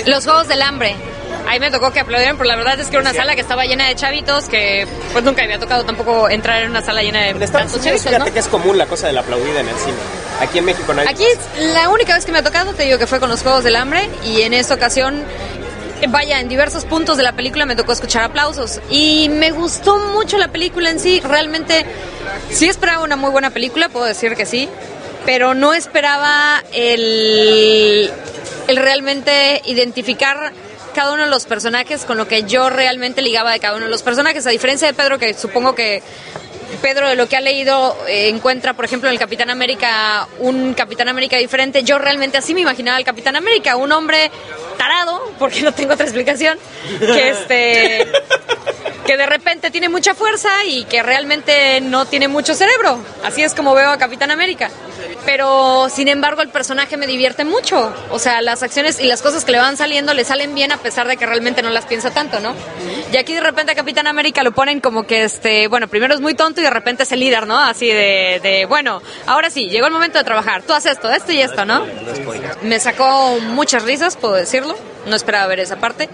Los 0.05 0.25
Juegos 0.25 0.47
del 0.47 0.61
Hambre. 0.61 0.95
Ahí 1.47 1.59
me 1.59 1.71
tocó 1.71 1.91
que 1.91 1.99
aplaudieran, 1.99 2.37
pero 2.37 2.49
la 2.49 2.55
verdad 2.55 2.79
es 2.79 2.87
que 2.87 2.95
era 2.95 3.01
una 3.01 3.13
sala 3.13 3.35
que 3.35 3.41
estaba 3.41 3.65
llena 3.65 3.87
de 3.87 3.95
chavitos, 3.95 4.45
que 4.45 4.87
pues 5.13 5.23
nunca 5.23 5.43
había 5.43 5.59
tocado 5.59 5.83
tampoco 5.83 6.29
entrar 6.29 6.63
en 6.63 6.71
una 6.71 6.81
sala 6.81 7.01
llena 7.01 7.21
de 7.21 7.33
tantos 7.33 7.53
Unidos, 7.53 7.83
chavitos, 7.83 8.01
fíjate 8.03 8.29
¿no? 8.29 8.33
que 8.33 8.39
es 8.39 8.47
común 8.47 8.77
la 8.77 8.85
cosa 8.87 9.07
de 9.07 9.13
la 9.13 9.21
aplaudida 9.21 9.59
en 9.59 9.69
el 9.69 9.75
cine. 9.75 9.97
Aquí 10.41 10.57
en 10.59 10.65
México 10.65 10.93
no 10.93 11.01
hay. 11.01 11.07
Aquí 11.07 11.23
es 11.23 11.73
la 11.73 11.89
única 11.89 12.15
vez 12.15 12.25
que 12.25 12.31
me 12.31 12.39
ha 12.39 12.43
tocado, 12.43 12.73
te 12.73 12.83
digo 12.83 12.97
que 12.97 13.07
fue 13.07 13.19
con 13.19 13.29
los 13.29 13.41
Juegos 13.41 13.63
del 13.63 13.75
Hambre 13.75 14.09
y 14.25 14.41
en 14.41 14.53
esta 14.53 14.73
ocasión, 14.73 15.23
vaya, 16.09 16.39
en 16.39 16.49
diversos 16.49 16.85
puntos 16.85 17.17
de 17.17 17.23
la 17.23 17.33
película 17.33 17.65
me 17.65 17.75
tocó 17.75 17.91
escuchar 17.91 18.23
aplausos 18.23 18.81
y 18.89 19.29
me 19.29 19.51
gustó 19.51 19.97
mucho 19.97 20.37
la 20.37 20.49
película 20.49 20.89
en 20.89 20.99
sí, 20.99 21.21
realmente 21.23 21.85
sí 22.49 22.67
esperaba 22.67 23.03
una 23.03 23.15
muy 23.15 23.29
buena 23.29 23.51
película, 23.51 23.89
puedo 23.89 24.05
decir 24.05 24.35
que 24.35 24.45
sí, 24.45 24.67
pero 25.25 25.53
no 25.53 25.73
esperaba 25.73 26.63
el, 26.73 28.11
el 28.67 28.77
realmente 28.77 29.61
identificar 29.65 30.51
cada 30.95 31.13
uno 31.13 31.23
de 31.23 31.29
los 31.29 31.45
personajes 31.45 32.05
con 32.05 32.17
lo 32.17 32.27
que 32.27 32.43
yo 32.43 32.69
realmente 32.69 33.21
ligaba 33.21 33.51
de 33.51 33.59
cada 33.59 33.75
uno 33.75 33.85
de 33.85 33.91
los 33.91 34.01
personajes, 34.01 34.47
a 34.47 34.49
diferencia 34.49 34.87
de 34.87 34.93
Pedro 34.93 35.19
que 35.19 35.33
supongo 35.33 35.75
que 35.75 36.01
Pedro, 36.81 37.09
de 37.09 37.15
lo 37.15 37.27
que 37.27 37.35
ha 37.37 37.41
leído, 37.41 37.95
eh, 38.07 38.29
encuentra, 38.29 38.73
por 38.73 38.85
ejemplo, 38.85 39.09
en 39.09 39.13
el 39.13 39.19
Capitán 39.19 39.49
América 39.49 40.27
un 40.39 40.73
Capitán 40.73 41.09
América 41.09 41.37
diferente. 41.37 41.83
Yo 41.83 41.99
realmente 41.99 42.37
así 42.37 42.53
me 42.53 42.61
imaginaba 42.61 42.97
al 42.97 43.03
Capitán 43.03 43.35
América, 43.35 43.75
un 43.75 43.91
hombre 43.91 44.31
tarado, 44.77 45.33
porque 45.39 45.61
no 45.61 45.73
tengo 45.73 45.93
otra 45.93 46.05
explicación, 46.05 46.57
que 46.99 47.29
este 47.29 48.11
que 49.05 49.17
de 49.17 49.25
repente 49.27 49.69
tiene 49.69 49.87
mucha 49.87 50.15
fuerza 50.15 50.49
y 50.65 50.85
que 50.85 51.03
realmente 51.03 51.79
no 51.81 52.05
tiene 52.05 52.27
mucho 52.27 52.55
cerebro. 52.55 52.99
Así 53.23 53.43
es 53.43 53.53
como 53.53 53.75
veo 53.75 53.89
a 53.89 53.97
Capitán 53.97 54.31
América. 54.31 54.71
Pero, 55.25 55.89
sin 55.89 56.07
embargo, 56.07 56.41
el 56.41 56.49
personaje 56.49 56.97
me 56.97 57.07
divierte 57.07 57.45
mucho. 57.45 57.93
O 58.11 58.19
sea, 58.19 58.41
las 58.41 58.61
acciones 58.63 58.99
y 58.99 59.05
las 59.05 59.21
cosas 59.21 59.43
que 59.43 59.51
le 59.51 59.59
van 59.59 59.75
saliendo 59.75 60.13
le 60.13 60.23
salen 60.23 60.53
bien 60.53 60.71
a 60.71 60.77
pesar 60.77 61.07
de 61.07 61.17
que 61.17 61.25
realmente 61.25 61.61
no 61.61 61.69
las 61.69 61.85
piensa 61.85 62.11
tanto, 62.11 62.39
¿no? 62.39 62.53
Y 63.11 63.17
aquí 63.17 63.33
de 63.33 63.41
repente 63.41 63.71
a 63.71 63.75
Capitán 63.75 64.07
América 64.07 64.43
lo 64.43 64.51
ponen 64.51 64.81
como 64.81 65.07
que, 65.07 65.23
este, 65.23 65.67
bueno, 65.67 65.87
primero 65.87 66.13
es 66.13 66.21
muy 66.21 66.35
tonto 66.35 66.61
y 66.61 66.63
de 66.63 66.69
repente 66.69 67.03
es 67.03 67.11
el 67.11 67.19
líder, 67.19 67.47
¿no? 67.47 67.57
Así 67.59 67.87
de, 67.87 68.39
de 68.43 68.65
bueno, 68.67 69.01
ahora 69.25 69.49
sí, 69.49 69.69
llegó 69.69 69.87
el 69.87 69.93
momento 69.93 70.17
de 70.17 70.23
trabajar. 70.23 70.61
Tú 70.63 70.73
haces 70.73 70.93
esto, 70.93 71.11
esto 71.11 71.31
y 71.31 71.41
esto, 71.41 71.65
¿no? 71.65 71.85
Me 72.61 72.79
sacó 72.79 73.37
muchas 73.39 73.83
risas, 73.83 74.17
puedo 74.17 74.35
decirlo. 74.35 74.77
No 75.07 75.15
esperaba 75.15 75.47
ver 75.47 75.59
esa 75.59 75.77
parte. 75.77 76.09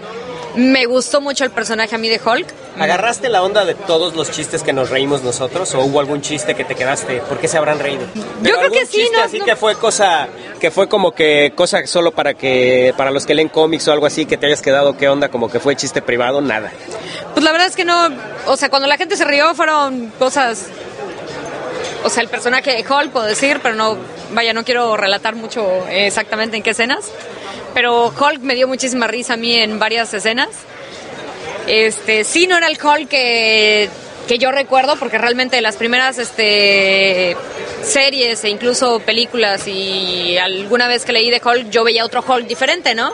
Me 0.54 0.84
gustó 0.86 1.20
mucho 1.20 1.44
el 1.44 1.50
personaje 1.50 1.94
a 1.94 1.98
mí 1.98 2.08
de 2.08 2.20
Hulk. 2.24 2.46
¿Agarraste 2.78 3.28
la 3.28 3.42
onda 3.42 3.64
de 3.64 3.74
todos 3.74 4.14
los 4.14 4.30
chistes 4.30 4.62
que 4.62 4.72
nos 4.72 4.90
reímos 4.90 5.22
nosotros 5.22 5.74
o 5.74 5.80
hubo 5.80 6.00
algún 6.00 6.20
chiste 6.20 6.54
que 6.54 6.64
te 6.64 6.74
quedaste? 6.74 7.18
¿Por 7.20 7.38
qué 7.38 7.48
se 7.48 7.56
habrán 7.58 7.78
reído? 7.78 8.02
Yo 8.42 8.58
creo 8.58 8.70
que 8.70 8.84
sí, 8.86 8.98
chiste 9.02 9.16
no- 9.16 9.22
así 9.24 9.38
no- 9.38 9.44
que 9.44 9.56
fue 9.56 9.76
cosa 9.76 10.28
que 10.60 10.70
fue 10.70 10.88
como 10.88 11.12
que 11.12 11.52
cosa 11.56 11.86
solo 11.86 12.12
para 12.12 12.34
que 12.34 12.94
para 12.96 13.10
los 13.10 13.26
que 13.26 13.34
leen 13.34 13.48
cómics 13.48 13.88
o 13.88 13.92
algo 13.92 14.06
así 14.06 14.26
que 14.26 14.36
te 14.36 14.46
hayas 14.46 14.62
quedado 14.62 14.96
qué 14.96 15.08
onda 15.08 15.28
como 15.28 15.50
que 15.50 15.58
fue 15.60 15.74
chiste 15.76 16.02
privado, 16.02 16.40
nada. 16.40 16.70
Pues 17.34 17.42
la 17.44 17.52
verdad 17.52 17.66
es 17.68 17.76
que 17.76 17.84
no, 17.84 18.08
o 18.46 18.56
sea, 18.56 18.68
cuando 18.68 18.86
la 18.88 18.96
gente 18.96 19.16
se 19.16 19.24
rió 19.24 19.54
fueron 19.54 20.12
cosas, 20.18 20.66
o 22.04 22.10
sea, 22.10 22.22
el 22.22 22.28
personaje 22.28 22.72
de 22.72 22.80
Hulk, 22.88 23.10
puedo 23.10 23.26
decir, 23.26 23.60
pero 23.62 23.74
no, 23.74 23.96
vaya, 24.32 24.52
no 24.52 24.64
quiero 24.64 24.96
relatar 24.96 25.34
mucho 25.34 25.66
exactamente 25.88 26.56
en 26.56 26.62
qué 26.62 26.70
escenas, 26.70 27.06
pero 27.74 28.08
Hulk 28.08 28.40
me 28.40 28.54
dio 28.54 28.68
muchísima 28.68 29.06
risa 29.06 29.34
a 29.34 29.36
mí 29.36 29.54
en 29.54 29.78
varias 29.78 30.12
escenas. 30.14 30.48
Este, 31.66 32.24
sí, 32.24 32.46
no 32.46 32.56
era 32.56 32.66
el 32.66 32.78
Hulk 32.82 33.08
que, 33.08 33.88
que 34.26 34.38
yo 34.38 34.50
recuerdo, 34.50 34.96
porque 34.96 35.18
realmente 35.18 35.60
las 35.60 35.76
primeras 35.76 36.18
este, 36.18 37.36
series 37.82 38.44
e 38.44 38.48
incluso 38.48 39.00
películas 39.00 39.66
y 39.68 40.36
alguna 40.38 40.88
vez 40.88 41.04
que 41.04 41.12
leí 41.12 41.30
de 41.30 41.40
Hulk, 41.44 41.70
yo 41.70 41.84
veía 41.84 42.04
otro 42.04 42.24
Hulk 42.26 42.46
diferente, 42.46 42.94
¿no? 42.94 43.12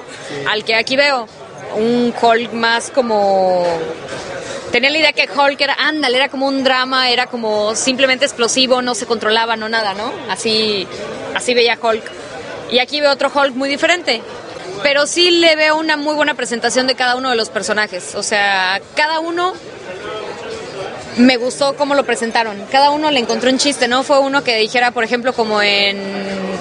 Al 0.49 0.64
que 0.64 0.75
aquí 0.75 0.97
veo. 0.97 1.27
Un 1.77 2.14
Hulk 2.18 2.53
más 2.55 2.90
como 2.90 3.66
Tenía 4.71 4.90
la 4.90 4.99
idea 4.99 5.12
que 5.14 5.27
Hulk 5.35 5.59
era, 5.61 5.75
ándale, 5.79 6.16
era 6.16 6.29
como 6.29 6.47
un 6.47 6.62
drama, 6.62 7.09
era 7.09 7.27
como 7.27 7.75
simplemente 7.75 8.27
explosivo, 8.27 8.83
no 8.83 8.94
se 8.94 9.07
controlaba, 9.07 9.57
no 9.57 9.68
nada, 9.68 9.94
¿no? 9.94 10.12
Así, 10.29 10.87
así 11.35 11.55
veía 11.55 11.79
Hulk. 11.81 12.03
Y 12.71 12.79
aquí 12.79 13.01
veo 13.01 13.11
otro 13.11 13.31
Hulk 13.35 13.55
muy 13.55 13.71
diferente. 13.71 14.21
Pero 14.83 15.07
sí 15.07 15.31
le 15.31 15.57
veo 15.57 15.77
una 15.77 15.97
muy 15.97 16.14
buena 16.14 16.35
presentación 16.35 16.87
de 16.87 16.95
cada 16.95 17.17
uno 17.17 17.31
de 17.31 17.37
los 17.37 17.49
personajes. 17.49 18.14
O 18.14 18.23
sea, 18.23 18.81
cada 18.95 19.21
uno 19.21 19.55
me 21.19 21.37
gustó 21.37 21.77
cómo 21.77 21.95
lo 21.95 22.05
presentaron. 22.05 22.57
Cada 22.71 22.91
uno 22.91 23.11
le 23.11 23.21
encontró 23.21 23.51
un 23.51 23.59
chiste, 23.59 23.88
¿no? 23.88 24.03
Fue 24.03 24.19
uno 24.19 24.45
que 24.45 24.57
dijera, 24.57 24.93
por 24.93 25.05
ejemplo, 25.05 25.33
como 25.33 25.61
en, 25.62 25.99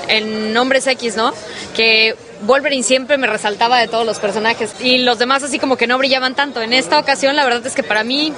en 0.08 0.58
Hombres 0.58 0.88
X, 0.88 1.16
¿no? 1.16 1.34
Que 1.76 2.16
Wolverine 2.42 2.84
siempre 2.84 3.18
me 3.18 3.28
resaltaba 3.28 3.80
de 3.80 3.88
todos 3.88 4.06
los 4.06 4.20
personajes 4.20 4.76
y 4.80 5.00
los 5.00 5.20
demás 5.20 5.44
así 5.44 5.60
como 5.60 5.78
que 5.78 5.88
no 5.88 5.98
brillaban 5.98 6.36
tanto. 6.36 6.62
En 6.62 6.74
esta 6.74 7.00
ocasión 7.00 7.36
la 7.36 7.44
verdad 7.44 7.66
es 7.66 7.74
que 7.74 7.84
para 7.84 8.04
mí 8.04 8.34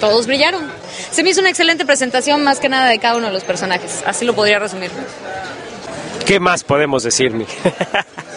todos 0.00 0.26
brillaron. 0.26 0.70
Se 1.10 1.22
me 1.22 1.30
hizo 1.30 1.40
una 1.40 1.50
excelente 1.50 1.84
presentación 1.84 2.42
más 2.42 2.60
que 2.60 2.68
nada 2.68 2.88
de 2.88 2.98
cada 2.98 3.16
uno 3.16 3.28
de 3.28 3.32
los 3.32 3.44
personajes. 3.44 4.02
Así 4.06 4.24
lo 4.24 4.34
podría 4.34 4.58
resumir. 4.58 4.90
¿Qué 6.26 6.40
más 6.40 6.64
podemos 6.64 7.02
decir, 7.02 7.32
mi? 7.32 7.46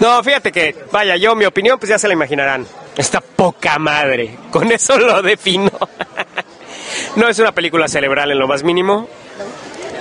no, 0.00 0.22
fíjate 0.22 0.52
que, 0.52 0.74
vaya, 0.92 1.16
yo 1.16 1.34
mi 1.34 1.44
opinión, 1.44 1.78
pues 1.78 1.90
ya 1.90 1.98
se 1.98 2.08
la 2.08 2.14
imaginarán. 2.14 2.66
Está 2.96 3.20
poca 3.20 3.78
madre. 3.78 4.36
Con 4.50 4.70
eso 4.72 4.98
lo 4.98 5.22
defino. 5.22 5.70
no 7.16 7.28
es 7.28 7.38
una 7.38 7.52
película 7.52 7.88
cerebral 7.88 8.30
en 8.30 8.38
lo 8.38 8.48
más 8.48 8.62
mínimo. 8.62 9.08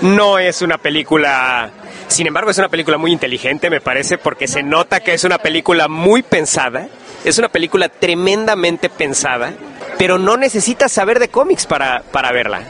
No 0.02 0.40
es 0.40 0.62
una 0.62 0.78
película. 0.78 1.70
Sin 2.08 2.28
embargo, 2.28 2.52
es 2.52 2.58
una 2.58 2.70
película 2.70 2.98
muy 2.98 3.12
inteligente, 3.12 3.70
me 3.70 3.82
parece, 3.82 4.18
porque 4.18 4.48
se 4.48 4.64
nota 4.64 5.02
que 5.02 5.14
es 5.14 5.24
una 5.24 5.38
película 5.40 5.88
muy 5.88 6.24
pensada. 6.24 6.88
Es 7.26 7.38
una 7.38 7.50
película 7.50 7.90
tremendamente 7.90 8.90
pensada, 8.90 9.54
pero 9.98 10.18
no 10.18 10.38
necesitas 10.38 10.92
saber 10.92 11.20
de 11.20 11.30
cómics 11.30 11.66
para, 11.66 12.04
para 12.12 12.32
verla. 12.32 12.62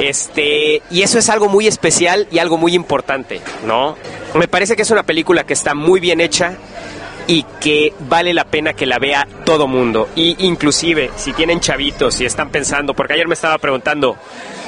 Este, 0.00 0.82
y 0.90 1.02
eso 1.02 1.18
es 1.18 1.28
algo 1.28 1.48
muy 1.48 1.66
especial 1.66 2.26
y 2.30 2.38
algo 2.38 2.56
muy 2.56 2.74
importante, 2.74 3.40
¿no? 3.66 3.96
Me 4.34 4.48
parece 4.48 4.76
que 4.76 4.82
es 4.82 4.90
una 4.90 5.02
película 5.02 5.44
que 5.44 5.52
está 5.52 5.74
muy 5.74 6.00
bien 6.00 6.20
hecha 6.20 6.56
y 7.26 7.44
que 7.60 7.92
vale 8.00 8.32
la 8.32 8.44
pena 8.44 8.72
que 8.74 8.86
la 8.86 8.98
vea 8.98 9.26
todo 9.44 9.66
mundo. 9.66 10.08
Y 10.14 10.46
inclusive, 10.46 11.10
si 11.16 11.32
tienen 11.32 11.60
chavitos 11.60 12.20
y 12.20 12.26
están 12.26 12.50
pensando, 12.50 12.94
porque 12.94 13.14
ayer 13.14 13.26
me 13.26 13.34
estaba 13.34 13.58
preguntando 13.58 14.16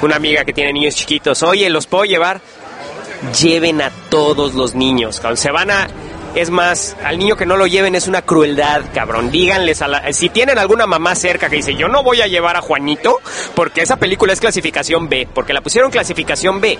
una 0.01 0.15
amiga 0.15 0.43
que 0.45 0.53
tiene 0.53 0.73
niños 0.73 0.95
chiquitos, 0.95 1.43
oye, 1.43 1.69
¿los 1.69 1.87
puedo 1.87 2.05
llevar? 2.05 2.41
Lleven 3.41 3.81
a 3.81 3.91
todos 4.09 4.55
los 4.55 4.75
niños, 4.75 5.19
cabrón. 5.19 5.37
Se 5.37 5.51
van 5.51 5.71
a... 5.71 5.87
Es 6.35 6.49
más, 6.49 6.95
al 7.03 7.17
niño 7.17 7.35
que 7.35 7.45
no 7.45 7.57
lo 7.57 7.67
lleven 7.67 7.95
es 7.95 8.07
una 8.07 8.21
crueldad, 8.21 8.83
cabrón. 8.93 9.31
Díganles 9.31 9.81
a 9.81 9.87
la... 9.87 10.13
Si 10.13 10.29
tienen 10.29 10.57
alguna 10.57 10.85
mamá 10.85 11.15
cerca 11.15 11.49
que 11.49 11.57
dice, 11.57 11.75
yo 11.75 11.87
no 11.87 12.03
voy 12.03 12.21
a 12.21 12.27
llevar 12.27 12.55
a 12.55 12.61
Juanito, 12.61 13.19
porque 13.55 13.81
esa 13.81 13.97
película 13.97 14.33
es 14.33 14.39
clasificación 14.39 15.09
B, 15.09 15.27
porque 15.33 15.53
la 15.53 15.61
pusieron 15.61 15.91
clasificación 15.91 16.61
B. 16.61 16.77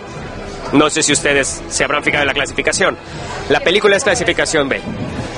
No 0.73 0.89
sé 0.89 1.01
si 1.01 1.13
ustedes 1.13 1.61
se 1.67 1.83
habrán 1.83 2.03
fijado 2.03 2.23
en 2.23 2.27
la 2.27 2.33
clasificación. 2.33 2.95
La 3.49 3.59
película 3.61 3.97
es 3.97 4.03
clasificación 4.03 4.69
B. 4.69 4.81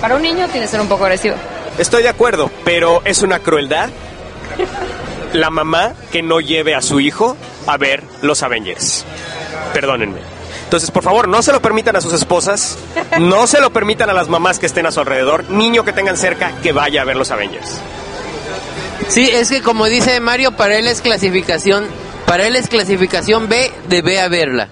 Para 0.02 0.16
un 0.16 0.22
niño 0.22 0.48
tiene 0.48 0.66
que 0.66 0.72
ser 0.72 0.82
un 0.82 0.88
poco 0.88 1.06
agresivo. 1.06 1.36
Estoy 1.78 2.04
de 2.04 2.10
acuerdo, 2.10 2.52
pero 2.66 3.02
es 3.06 3.22
una 3.22 3.40
crueldad 3.40 3.90
la 5.34 5.50
mamá 5.50 5.94
que 6.12 6.22
no 6.22 6.42
lleve 6.42 6.76
a 6.76 6.82
su 6.82 7.00
hijo 7.00 7.38
a 7.68 7.78
ver 7.78 8.04
los 8.22 8.44
Avengers. 8.44 9.06
Perdónenme. 9.74 10.41
Entonces, 10.72 10.90
por 10.90 11.04
favor, 11.04 11.28
no 11.28 11.44
se 11.44 11.52
lo 11.52 11.62
permitan 11.62 11.98
a 11.98 12.02
sus 12.02 12.14
esposas, 12.14 12.78
no 13.20 13.46
se 13.46 13.60
lo 13.60 13.74
permitan 13.74 14.10
a 14.10 14.14
las 14.14 14.30
mamás 14.30 14.58
que 14.58 14.68
estén 14.68 14.86
a 14.86 14.92
su 14.94 15.02
alrededor, 15.02 15.50
niño 15.50 15.84
que 15.84 15.92
tengan 15.92 16.16
cerca 16.16 16.54
que 16.64 16.72
vaya 16.72 17.02
a 17.02 17.04
ver 17.04 17.18
los 17.18 17.30
Avengers. 17.30 17.76
Sí, 19.10 19.30
es 19.30 19.50
que 19.50 19.62
como 19.62 19.88
dice 19.88 20.22
Mario, 20.22 20.54
para 20.54 20.78
él 20.78 20.88
es 20.88 21.02
clasificación, 21.02 21.88
para 22.26 22.48
él 22.48 22.56
es 22.56 22.70
clasificación 22.70 23.50
B 23.50 23.70
de 23.90 24.02
B 24.02 24.22
a 24.22 24.30
verla. 24.30 24.70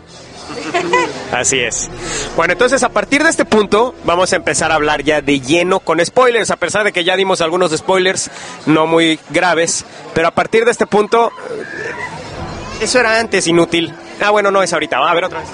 Así 1.33 1.59
es. 1.59 1.89
Bueno, 2.37 2.53
entonces 2.53 2.81
a 2.83 2.89
partir 2.89 3.21
de 3.21 3.29
este 3.29 3.43
punto 3.43 3.93
vamos 4.05 4.31
a 4.31 4.37
empezar 4.37 4.71
a 4.71 4.75
hablar 4.75 5.03
ya 5.03 5.19
de 5.19 5.41
lleno 5.41 5.81
con 5.81 5.99
spoilers, 6.05 6.49
a 6.49 6.55
pesar 6.55 6.85
de 6.85 6.93
que 6.93 7.03
ya 7.03 7.17
dimos 7.17 7.41
algunos 7.41 7.75
spoilers 7.75 8.31
no 8.67 8.87
muy 8.87 9.19
graves, 9.31 9.83
pero 10.13 10.29
a 10.29 10.31
partir 10.31 10.63
de 10.63 10.71
este 10.71 10.87
punto, 10.87 11.27
eh, 11.27 12.83
eso 12.83 13.01
era 13.01 13.19
antes 13.19 13.47
inútil. 13.47 13.93
Ah, 14.21 14.31
bueno, 14.31 14.51
no 14.51 14.61
es 14.61 14.73
ahorita, 14.73 14.99
va 14.99 15.11
a 15.11 15.13
ver 15.13 15.25
otra 15.25 15.39
vez. 15.39 15.49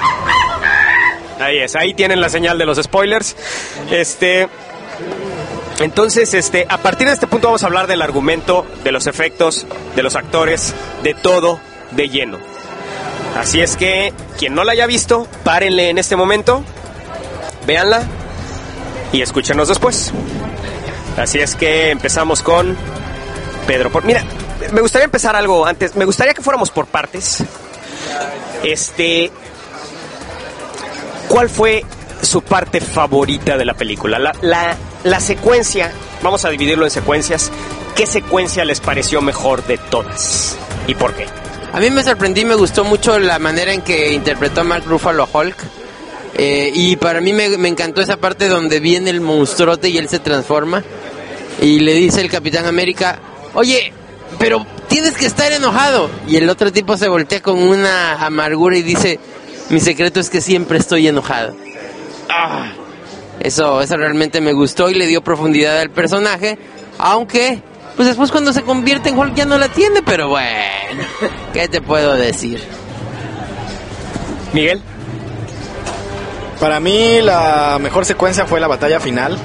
Ahí 1.39 1.59
es, 1.59 1.75
ahí 1.75 1.93
tienen 1.93 2.21
la 2.21 2.29
señal 2.29 2.57
de 2.57 2.65
los 2.65 2.81
spoilers. 2.81 3.35
Este, 3.91 4.47
entonces, 5.79 6.33
este, 6.33 6.65
a 6.69 6.77
partir 6.77 7.07
de 7.07 7.13
este 7.13 7.27
punto 7.27 7.47
vamos 7.47 7.63
a 7.63 7.67
hablar 7.67 7.87
del 7.87 8.01
argumento, 8.01 8.65
de 8.83 8.91
los 8.91 9.07
efectos, 9.07 9.65
de 9.95 10.03
los 10.03 10.15
actores, 10.15 10.73
de 11.03 11.13
todo 11.13 11.59
de 11.91 12.09
lleno. 12.09 12.37
Así 13.37 13.59
es 13.59 13.75
que 13.75 14.13
quien 14.37 14.55
no 14.55 14.63
la 14.63 14.71
haya 14.71 14.85
visto, 14.85 15.27
párenle 15.43 15.89
en 15.89 15.97
este 15.97 16.15
momento, 16.15 16.63
véanla 17.67 18.03
y 19.11 19.21
escúchenos 19.21 19.67
después. 19.67 20.13
Así 21.17 21.39
es 21.39 21.55
que 21.55 21.91
empezamos 21.91 22.41
con 22.41 22.77
Pedro. 23.67 23.91
Por, 23.91 24.05
mira, 24.05 24.23
me 24.71 24.81
gustaría 24.81 25.05
empezar 25.05 25.35
algo 25.35 25.65
antes. 25.65 25.95
Me 25.95 26.05
gustaría 26.05 26.33
que 26.33 26.41
fuéramos 26.41 26.69
por 26.71 26.87
partes. 26.87 27.43
Este, 28.63 29.31
¿cuál 31.27 31.49
fue 31.49 31.83
su 32.21 32.41
parte 32.41 32.81
favorita 32.81 33.57
de 33.57 33.65
la 33.65 33.73
película? 33.73 34.19
La, 34.19 34.33
la, 34.41 34.75
la 35.03 35.19
secuencia, 35.19 35.91
vamos 36.23 36.45
a 36.45 36.49
dividirlo 36.49 36.85
en 36.85 36.91
secuencias. 36.91 37.51
¿Qué 37.95 38.05
secuencia 38.05 38.65
les 38.65 38.79
pareció 38.81 39.21
mejor 39.21 39.65
de 39.65 39.77
todas? 39.77 40.57
¿Y 40.87 40.95
por 40.95 41.13
qué? 41.13 41.27
A 41.71 41.79
mí 41.79 41.89
me 41.89 42.03
sorprendí, 42.03 42.45
me 42.45 42.55
gustó 42.55 42.83
mucho 42.83 43.19
la 43.19 43.39
manera 43.39 43.73
en 43.73 43.81
que 43.81 44.13
interpretó 44.13 44.63
Mark 44.63 44.83
Ruffalo 44.85 45.23
a 45.23 45.29
Hulk. 45.31 45.57
Eh, 46.37 46.71
y 46.73 46.97
para 46.97 47.21
mí 47.21 47.31
me, 47.31 47.57
me 47.57 47.69
encantó 47.69 48.01
esa 48.01 48.17
parte 48.17 48.49
donde 48.49 48.79
viene 48.81 49.09
el 49.09 49.21
monstruote 49.21 49.89
y 49.89 49.97
él 49.97 50.09
se 50.09 50.19
transforma. 50.19 50.83
Y 51.61 51.79
le 51.79 51.93
dice 51.93 52.19
el 52.21 52.29
Capitán 52.29 52.65
América, 52.65 53.19
oye, 53.53 53.93
pero 54.37 54.65
tienes 54.95 55.17
que 55.17 55.25
estar 55.25 55.51
enojado. 55.51 56.09
Y 56.25 56.37
el 56.37 56.49
otro 56.49 56.71
tipo 56.71 56.95
se 56.95 57.09
voltea 57.09 57.41
con 57.41 57.59
una 57.59 58.25
amargura 58.25 58.77
y 58.77 58.81
dice, 58.81 59.19
mi 59.69 59.81
secreto 59.81 60.21
es 60.21 60.29
que 60.29 60.39
siempre 60.39 60.77
estoy 60.77 61.05
enojado. 61.05 61.53
Ah, 62.29 62.71
eso, 63.41 63.81
eso 63.81 63.97
realmente 63.97 64.39
me 64.39 64.53
gustó 64.53 64.89
y 64.89 64.93
le 64.93 65.05
dio 65.05 65.21
profundidad 65.21 65.81
al 65.81 65.89
personaje. 65.89 66.57
Aunque, 66.97 67.61
pues 67.97 68.07
después 68.07 68.31
cuando 68.31 68.53
se 68.53 68.61
convierte 68.61 69.09
en 69.09 69.17
Hulk 69.19 69.35
ya 69.35 69.43
no 69.43 69.57
la 69.57 69.67
tiene, 69.67 70.01
pero 70.01 70.29
bueno, 70.29 71.03
¿qué 71.53 71.67
te 71.67 71.81
puedo 71.81 72.13
decir? 72.13 72.63
Miguel. 74.53 74.81
Para 76.57 76.79
mí 76.79 77.19
la 77.21 77.79
mejor 77.81 78.05
secuencia 78.05 78.45
fue 78.45 78.61
la 78.61 78.67
batalla 78.67 79.01
final. 79.01 79.37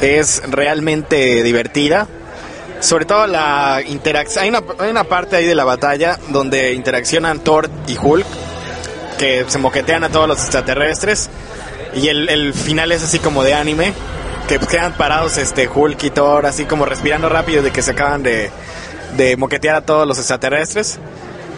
Es 0.00 0.42
realmente 0.48 1.42
divertida. 1.42 2.08
Sobre 2.86 3.04
todo 3.04 3.26
la 3.26 3.82
interacción. 3.84 4.44
Hay 4.44 4.48
una, 4.50 4.62
hay 4.78 4.90
una 4.90 5.04
parte 5.04 5.34
ahí 5.36 5.44
de 5.44 5.54
la 5.56 5.64
batalla 5.64 6.18
donde 6.28 6.72
interaccionan 6.72 7.40
Thor 7.40 7.68
y 7.88 7.98
Hulk. 8.00 8.26
que 9.18 9.44
se 9.48 9.58
moquetean 9.58 10.04
a 10.04 10.08
todos 10.10 10.28
los 10.28 10.38
extraterrestres. 10.40 11.28
Y 11.94 12.08
el, 12.08 12.28
el 12.28 12.54
final 12.54 12.92
es 12.92 13.02
así 13.02 13.18
como 13.18 13.42
de 13.42 13.54
anime, 13.54 13.92
que 14.48 14.58
pues, 14.58 14.70
quedan 14.70 14.92
parados 14.92 15.36
este 15.38 15.66
Hulk 15.68 16.02
y 16.04 16.10
Thor, 16.10 16.46
así 16.46 16.64
como 16.66 16.84
respirando 16.84 17.28
rápido 17.28 17.62
de 17.62 17.70
que 17.72 17.82
se 17.82 17.92
acaban 17.92 18.22
de, 18.22 18.50
de 19.16 19.36
moquetear 19.36 19.76
a 19.76 19.80
todos 19.80 20.06
los 20.06 20.18
extraterrestres. 20.18 20.98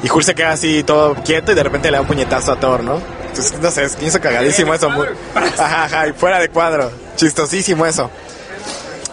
Y 0.03 0.09
Hulk 0.11 0.23
se 0.25 0.35
queda 0.35 0.53
así 0.53 0.83
todo 0.85 1.15
quieto 1.17 1.51
y 1.53 1.57
de 1.57 1.63
repente 1.65 1.91
le 1.91 1.97
da 1.97 2.01
un 2.03 2.07
puñetazo 2.07 2.53
a 2.53 2.57
Thor, 2.61 2.85
¿no? 2.85 3.03
Entonces, 3.27 3.61
no 3.61 3.71
sé, 3.71 3.85
es 3.85 3.99
hizo 4.01 4.21
cagadísimo 4.21 4.73
eso. 4.73 4.89
muy- 4.89 5.09
ajá, 5.35 5.85
ajá, 5.85 6.07
y 6.09 6.13
fuera 6.13 6.39
de 6.39 6.49
cuadro. 6.49 6.91
Chistosísimo 7.17 7.85
eso. 7.85 8.09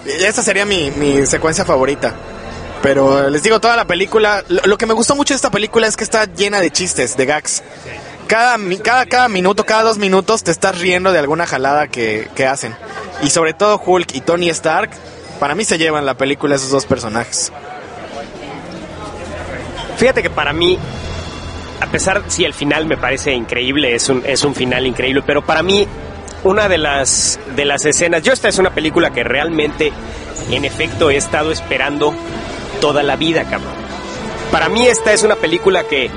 Y 0.05 0.23
esa 0.23 0.43
sería 0.43 0.65
mi, 0.65 0.91
mi 0.91 1.25
secuencia 1.25 1.65
favorita. 1.65 2.13
Pero 2.81 3.29
les 3.29 3.41
digo, 3.41 3.59
toda 3.59 3.75
la 3.75 3.85
película, 3.85 4.43
lo, 4.47 4.77
que 4.77 4.85
me 4.85 4.93
gustó 4.93 5.15
mucho 5.15 5.33
de 5.33 5.37
esta 5.37 5.49
película 5.49 5.87
es 5.87 5.97
que 5.97 6.03
está 6.03 6.25
llena 6.25 6.61
de 6.61 6.69
chistes, 6.69 7.17
de 7.17 7.25
gags. 7.25 7.63
Cada, 8.27 8.57
cada, 8.83 9.05
cada 9.05 9.27
minuto, 9.27 9.65
cada 9.65 9.83
dos 9.83 9.97
minutos 9.97 10.43
te 10.43 10.51
estás 10.51 10.79
riendo 10.79 11.11
de 11.11 11.19
alguna 11.19 11.47
jalada 11.47 11.87
que, 11.87 12.29
que 12.35 12.45
hacen. 12.45 12.75
Y 13.23 13.29
sobre 13.31 13.53
todo 13.53 13.81
Hulk 13.83 14.13
y 14.13 14.21
Tony 14.21 14.49
Stark, 14.49 14.91
para 15.39 15.55
mí 15.55 15.65
se 15.65 15.77
llevan 15.77 16.05
la 16.05 16.15
película 16.15 16.55
esos 16.55 16.69
dos 16.69 16.85
personajes. 16.85 17.51
Fíjate 19.97 20.21
que 20.21 20.29
para 20.29 20.53
mí, 20.53 20.77
a 21.79 21.87
pesar 21.87 22.23
si 22.27 22.43
el 22.43 22.53
final 22.53 22.85
me 22.85 22.97
parece 22.97 23.33
increíble, 23.33 23.95
es 23.95 24.09
un, 24.09 24.21
es 24.25 24.43
un 24.43 24.53
final 24.53 24.85
increíble, 24.85 25.23
pero 25.25 25.43
para 25.43 25.63
mí 25.63 25.87
una 26.45 26.69
de 26.69 26.77
las, 26.77 27.39
de 27.55 27.65
las 27.65 27.85
escenas, 27.85 28.21
yo 28.21 28.31
esta 28.31 28.47
es 28.47 28.59
una 28.59 28.69
película 28.69 29.11
que 29.11 29.23
realmente, 29.23 29.91
en 30.51 30.63
efecto, 30.63 31.09
he 31.09 31.17
estado 31.17 31.51
esperando 31.51 32.13
toda 32.79 33.01
la 33.01 33.15
vida, 33.15 33.45
cabrón. 33.45 33.73
Para 34.51 34.69
mí 34.69 34.85
esta 34.85 35.11
es 35.11 35.23
una 35.23 35.35
película 35.35 35.85
que, 35.85 36.11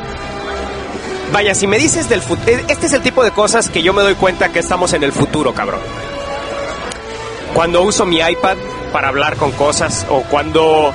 vaya, 1.32 1.54
si 1.54 1.66
me 1.66 1.78
dices 1.78 2.10
del 2.10 2.20
futuro, 2.20 2.58
este 2.68 2.86
es 2.86 2.92
el 2.92 3.00
tipo 3.00 3.24
de 3.24 3.30
cosas 3.30 3.70
que 3.70 3.82
yo 3.82 3.94
me 3.94 4.02
doy 4.02 4.16
cuenta 4.16 4.50
que 4.50 4.58
estamos 4.58 4.92
en 4.92 5.02
el 5.02 5.12
futuro, 5.12 5.54
cabrón. 5.54 5.80
Cuando 7.54 7.82
uso 7.82 8.04
mi 8.04 8.18
iPad 8.18 8.58
para 8.92 9.08
hablar 9.08 9.36
con 9.36 9.50
cosas 9.52 10.06
o 10.10 10.20
cuando 10.24 10.92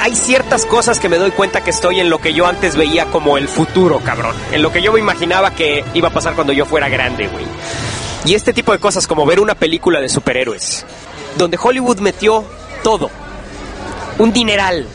hay 0.00 0.14
ciertas 0.14 0.66
cosas 0.66 1.00
que 1.00 1.08
me 1.08 1.16
doy 1.16 1.30
cuenta 1.30 1.62
que 1.62 1.70
estoy 1.70 2.00
en 2.00 2.10
lo 2.10 2.18
que 2.18 2.34
yo 2.34 2.46
antes 2.46 2.76
veía 2.76 3.06
como 3.06 3.38
el 3.38 3.48
futuro, 3.48 4.00
cabrón. 4.00 4.34
En 4.52 4.62
lo 4.62 4.72
que 4.72 4.82
yo 4.82 4.92
me 4.92 5.00
imaginaba 5.00 5.54
que 5.54 5.84
iba 5.94 6.08
a 6.08 6.12
pasar 6.12 6.34
cuando 6.34 6.52
yo 6.52 6.66
fuera 6.66 6.88
grande, 6.88 7.26
güey. 7.28 7.44
Y 8.24 8.34
este 8.34 8.52
tipo 8.52 8.72
de 8.72 8.78
cosas 8.78 9.06
como 9.06 9.26
ver 9.26 9.40
una 9.40 9.54
película 9.54 10.00
de 10.00 10.08
superhéroes, 10.08 10.86
donde 11.36 11.58
Hollywood 11.60 11.98
metió 12.00 12.44
todo, 12.82 13.10
un 14.18 14.32
dineral, 14.32 14.86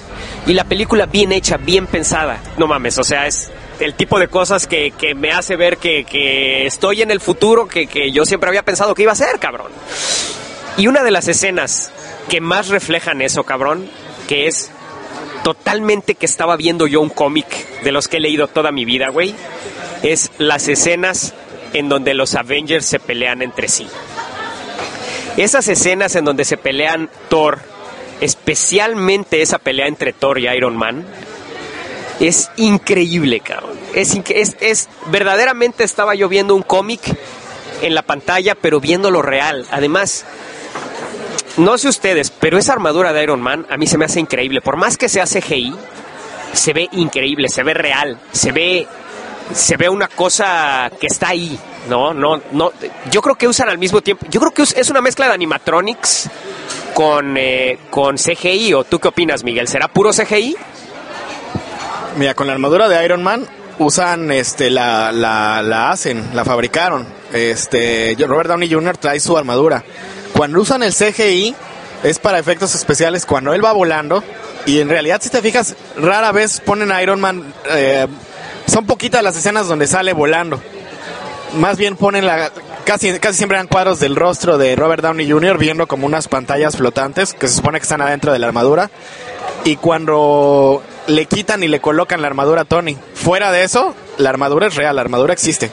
y 0.47 0.54
la 0.54 0.63
película 0.63 1.06
bien 1.06 1.32
hecha, 1.32 1.58
bien 1.58 1.86
pensada. 1.86 2.39
No 2.58 2.65
mames, 2.65 2.97
o 2.97 3.04
sea, 3.04 3.28
es 3.28 3.52
el 3.80 3.93
tipo 3.93 4.19
de 4.19 4.28
cosas 4.28 4.67
que, 4.67 4.91
que 4.91 5.13
me 5.13 5.32
hace 5.32 5.56
ver 5.56 5.78
que, 5.78 6.06
que 6.06 6.65
estoy 6.65 7.02
en 7.02 7.12
el 7.12 7.19
futuro 7.19 7.67
que, 7.67 7.88
que 7.88 8.12
yo 8.12 8.25
siempre 8.25 8.49
había 8.49 8.63
pensado 8.63 8.95
que 8.95 9.04
iba 9.04 9.12
a 9.12 9.15
ser, 9.15 9.38
cabrón. 9.39 9.71
Y 10.78 10.88
una 10.88 11.04
de 11.04 11.12
las 11.12 11.28
escenas 11.28 11.91
que 12.30 12.41
más 12.41 12.69
reflejan 12.69 13.21
eso, 13.21 13.43
cabrón, 13.43 13.89
que 14.29 14.45
es 14.45 14.69
totalmente 15.43 16.13
que 16.13 16.27
estaba 16.27 16.55
viendo 16.55 16.85
yo 16.85 17.01
un 17.01 17.09
cómic 17.09 17.47
de 17.81 17.91
los 17.91 18.07
que 18.07 18.17
he 18.17 18.19
leído 18.19 18.47
toda 18.47 18.71
mi 18.71 18.85
vida, 18.85 19.09
güey, 19.09 19.33
es 20.03 20.29
las 20.37 20.67
escenas 20.67 21.33
en 21.73 21.89
donde 21.89 22.13
los 22.13 22.35
Avengers 22.35 22.85
se 22.85 22.99
pelean 22.99 23.41
entre 23.41 23.67
sí. 23.67 23.87
Esas 25.35 25.67
escenas 25.67 26.15
en 26.15 26.25
donde 26.25 26.45
se 26.45 26.57
pelean 26.57 27.09
Thor, 27.29 27.57
especialmente 28.21 29.41
esa 29.41 29.57
pelea 29.57 29.87
entre 29.87 30.13
Thor 30.13 30.37
y 30.37 30.47
Iron 30.47 30.77
Man, 30.77 31.07
es 32.19 32.51
increíble, 32.57 33.39
cabrón. 33.39 33.79
Es, 33.95 34.15
es, 34.29 34.57
es 34.59 34.89
verdaderamente 35.07 35.83
estaba 35.83 36.13
yo 36.13 36.29
viendo 36.29 36.53
un 36.53 36.61
cómic 36.61 37.01
en 37.81 37.95
la 37.95 38.03
pantalla, 38.03 38.53
pero 38.53 38.79
viéndolo 38.79 39.23
real. 39.23 39.65
Además, 39.71 40.23
no 41.57 41.77
sé 41.77 41.88
ustedes, 41.89 42.31
pero 42.31 42.57
esa 42.57 42.73
armadura 42.73 43.12
de 43.13 43.23
Iron 43.23 43.41
Man 43.41 43.65
a 43.69 43.77
mí 43.77 43.88
se 43.88 43.97
me 43.97 44.05
hace 44.05 44.19
increíble. 44.19 44.62
Por 44.62 44.77
más 44.77 44.97
que 44.97 45.09
sea 45.09 45.25
CGI, 45.25 45.73
se 46.53 46.73
ve 46.73 46.88
increíble, 46.93 47.49
se 47.49 47.63
ve 47.63 47.73
real, 47.73 48.19
se 48.31 48.51
ve 48.51 48.88
se 49.53 49.77
ve 49.77 49.89
una 49.89 50.07
cosa 50.07 50.91
que 51.01 51.07
está 51.07 51.29
ahí, 51.29 51.57
no, 51.89 52.13
no, 52.13 52.39
no. 52.51 52.71
Yo 53.09 53.19
creo 53.23 53.33
que 53.33 53.47
usan 53.47 53.67
al 53.67 53.79
mismo 53.79 53.99
tiempo. 54.01 54.25
Yo 54.29 54.39
creo 54.39 54.51
que 54.53 54.62
es- 54.62 54.89
una 54.91 55.01
mezcla 55.01 55.27
de 55.27 55.33
animatronics 55.33 56.29
con 56.93 57.35
eh, 57.35 57.79
con 57.89 58.17
CGI. 58.17 58.73
¿O 58.75 58.83
tú 58.83 58.99
qué 58.99 59.07
opinas, 59.07 59.43
Miguel? 59.43 59.67
¿Será 59.67 59.88
puro 59.88 60.12
CGI? 60.13 60.55
Mira, 62.17 62.33
con 62.35 62.47
la 62.47 62.53
armadura 62.53 62.88
de 62.89 63.03
Iron 63.03 63.23
Man 63.23 63.47
usan, 63.79 64.29
este, 64.31 64.69
la, 64.69 65.12
la, 65.12 65.62
la 65.63 65.91
hacen, 65.91 66.29
la 66.33 66.43
fabricaron. 66.45 67.07
Este, 67.33 68.15
Robert 68.27 68.49
Downey 68.49 68.71
Jr. 68.71 68.97
trae 68.97 69.19
su 69.19 69.38
armadura. 69.38 69.83
Cuando 70.39 70.62
usan 70.62 70.84
el 70.84 70.93
CGI 70.93 71.54
es 72.02 72.17
para 72.17 72.39
efectos 72.39 72.73
especiales 72.73 73.25
cuando 73.25 73.54
él 73.54 73.62
va 73.62 73.73
volando 73.73 74.23
y 74.65 74.80
en 74.80 74.88
realidad 74.88 75.19
si 75.21 75.30
te 75.30 75.41
fijas 75.41 75.75
rara 75.97 76.32
vez 76.32 76.62
ponen 76.62 76.93
a 76.93 77.04
Iron 77.04 77.19
Man. 77.19 77.54
eh, 77.71 78.08
son 78.65 78.86
poquitas 78.86 79.21
las 79.21 79.36
escenas 79.36 79.67
donde 79.67 79.86
sale 79.86 80.13
volando. 80.13 80.62
Más 81.56 81.78
bien 81.78 81.97
ponen 81.97 82.25
la 82.25 82.52
casi 82.86 83.12
siempre 83.34 83.58
dan 83.58 83.67
cuadros 83.67 83.99
del 83.99 84.15
rostro 84.15 84.58
de 84.58 84.78
Robert 84.78 85.04
Downey 85.04 85.30
Jr. 85.30 85.58
viendo 85.58 85.88
como 85.88 86.06
unas 86.06 86.30
pantallas 86.30 86.78
flotantes 86.78 87.34
que 87.34 87.49
se 87.49 87.56
supone 87.56 87.80
que 87.80 87.84
están 87.84 87.99
adentro 87.99 88.32
de 88.32 88.39
la 88.39 88.47
armadura. 88.47 88.89
Y 89.65 89.75
cuando 89.75 90.82
le 91.08 91.25
quitan 91.25 91.63
y 91.63 91.67
le 91.67 91.82
colocan 91.82 92.21
la 92.21 92.28
armadura 92.28 92.62
a 92.62 92.65
Tony, 92.65 92.97
fuera 93.13 93.52
de 93.52 93.65
eso, 93.65 93.93
la 94.17 94.30
armadura 94.30 94.67
es 94.67 94.75
real, 94.75 94.95
la 94.95 95.02
armadura 95.02 95.34
existe. 95.34 95.69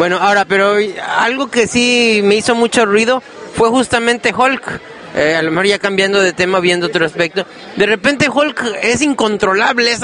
Bueno, 0.00 0.16
ahora, 0.16 0.46
pero 0.46 0.76
algo 1.18 1.50
que 1.50 1.66
sí 1.66 2.22
me 2.24 2.34
hizo 2.34 2.54
mucho 2.54 2.86
ruido 2.86 3.22
fue 3.54 3.68
justamente 3.68 4.32
Hulk. 4.34 4.80
Eh, 5.14 5.34
a 5.36 5.42
lo 5.42 5.50
mejor 5.50 5.66
ya 5.66 5.78
cambiando 5.78 6.22
de 6.22 6.32
tema, 6.32 6.58
viendo 6.58 6.86
otro 6.86 7.04
aspecto. 7.04 7.44
De 7.76 7.84
repente 7.84 8.30
Hulk 8.30 8.78
es 8.80 9.02
incontrolable, 9.02 9.92
es, 9.92 10.00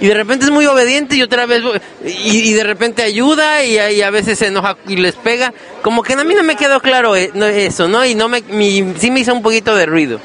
y 0.00 0.06
de 0.06 0.14
repente 0.14 0.44
es 0.44 0.52
muy 0.52 0.66
obediente 0.66 1.16
y 1.16 1.22
otra 1.22 1.46
vez, 1.46 1.64
y, 2.04 2.52
de 2.52 2.62
repente 2.62 3.02
ayuda 3.02 3.64
y, 3.64 3.76
y 3.80 4.02
a 4.02 4.10
veces 4.10 4.38
se 4.38 4.46
enoja 4.46 4.76
y 4.86 4.94
les 4.94 5.16
pega. 5.16 5.52
Como 5.82 6.04
que 6.04 6.12
a 6.12 6.22
mí 6.22 6.36
no 6.36 6.44
me 6.44 6.54
quedó 6.54 6.78
claro 6.78 7.16
eh, 7.16 7.32
eso, 7.56 7.88
¿no? 7.88 8.06
Y 8.06 8.14
no 8.14 8.28
me, 8.28 8.42
mi- 8.42 8.94
sí 9.00 9.10
me 9.10 9.18
hizo 9.18 9.32
un 9.34 9.42
poquito 9.42 9.74
de 9.74 9.86
ruido. 9.86 10.20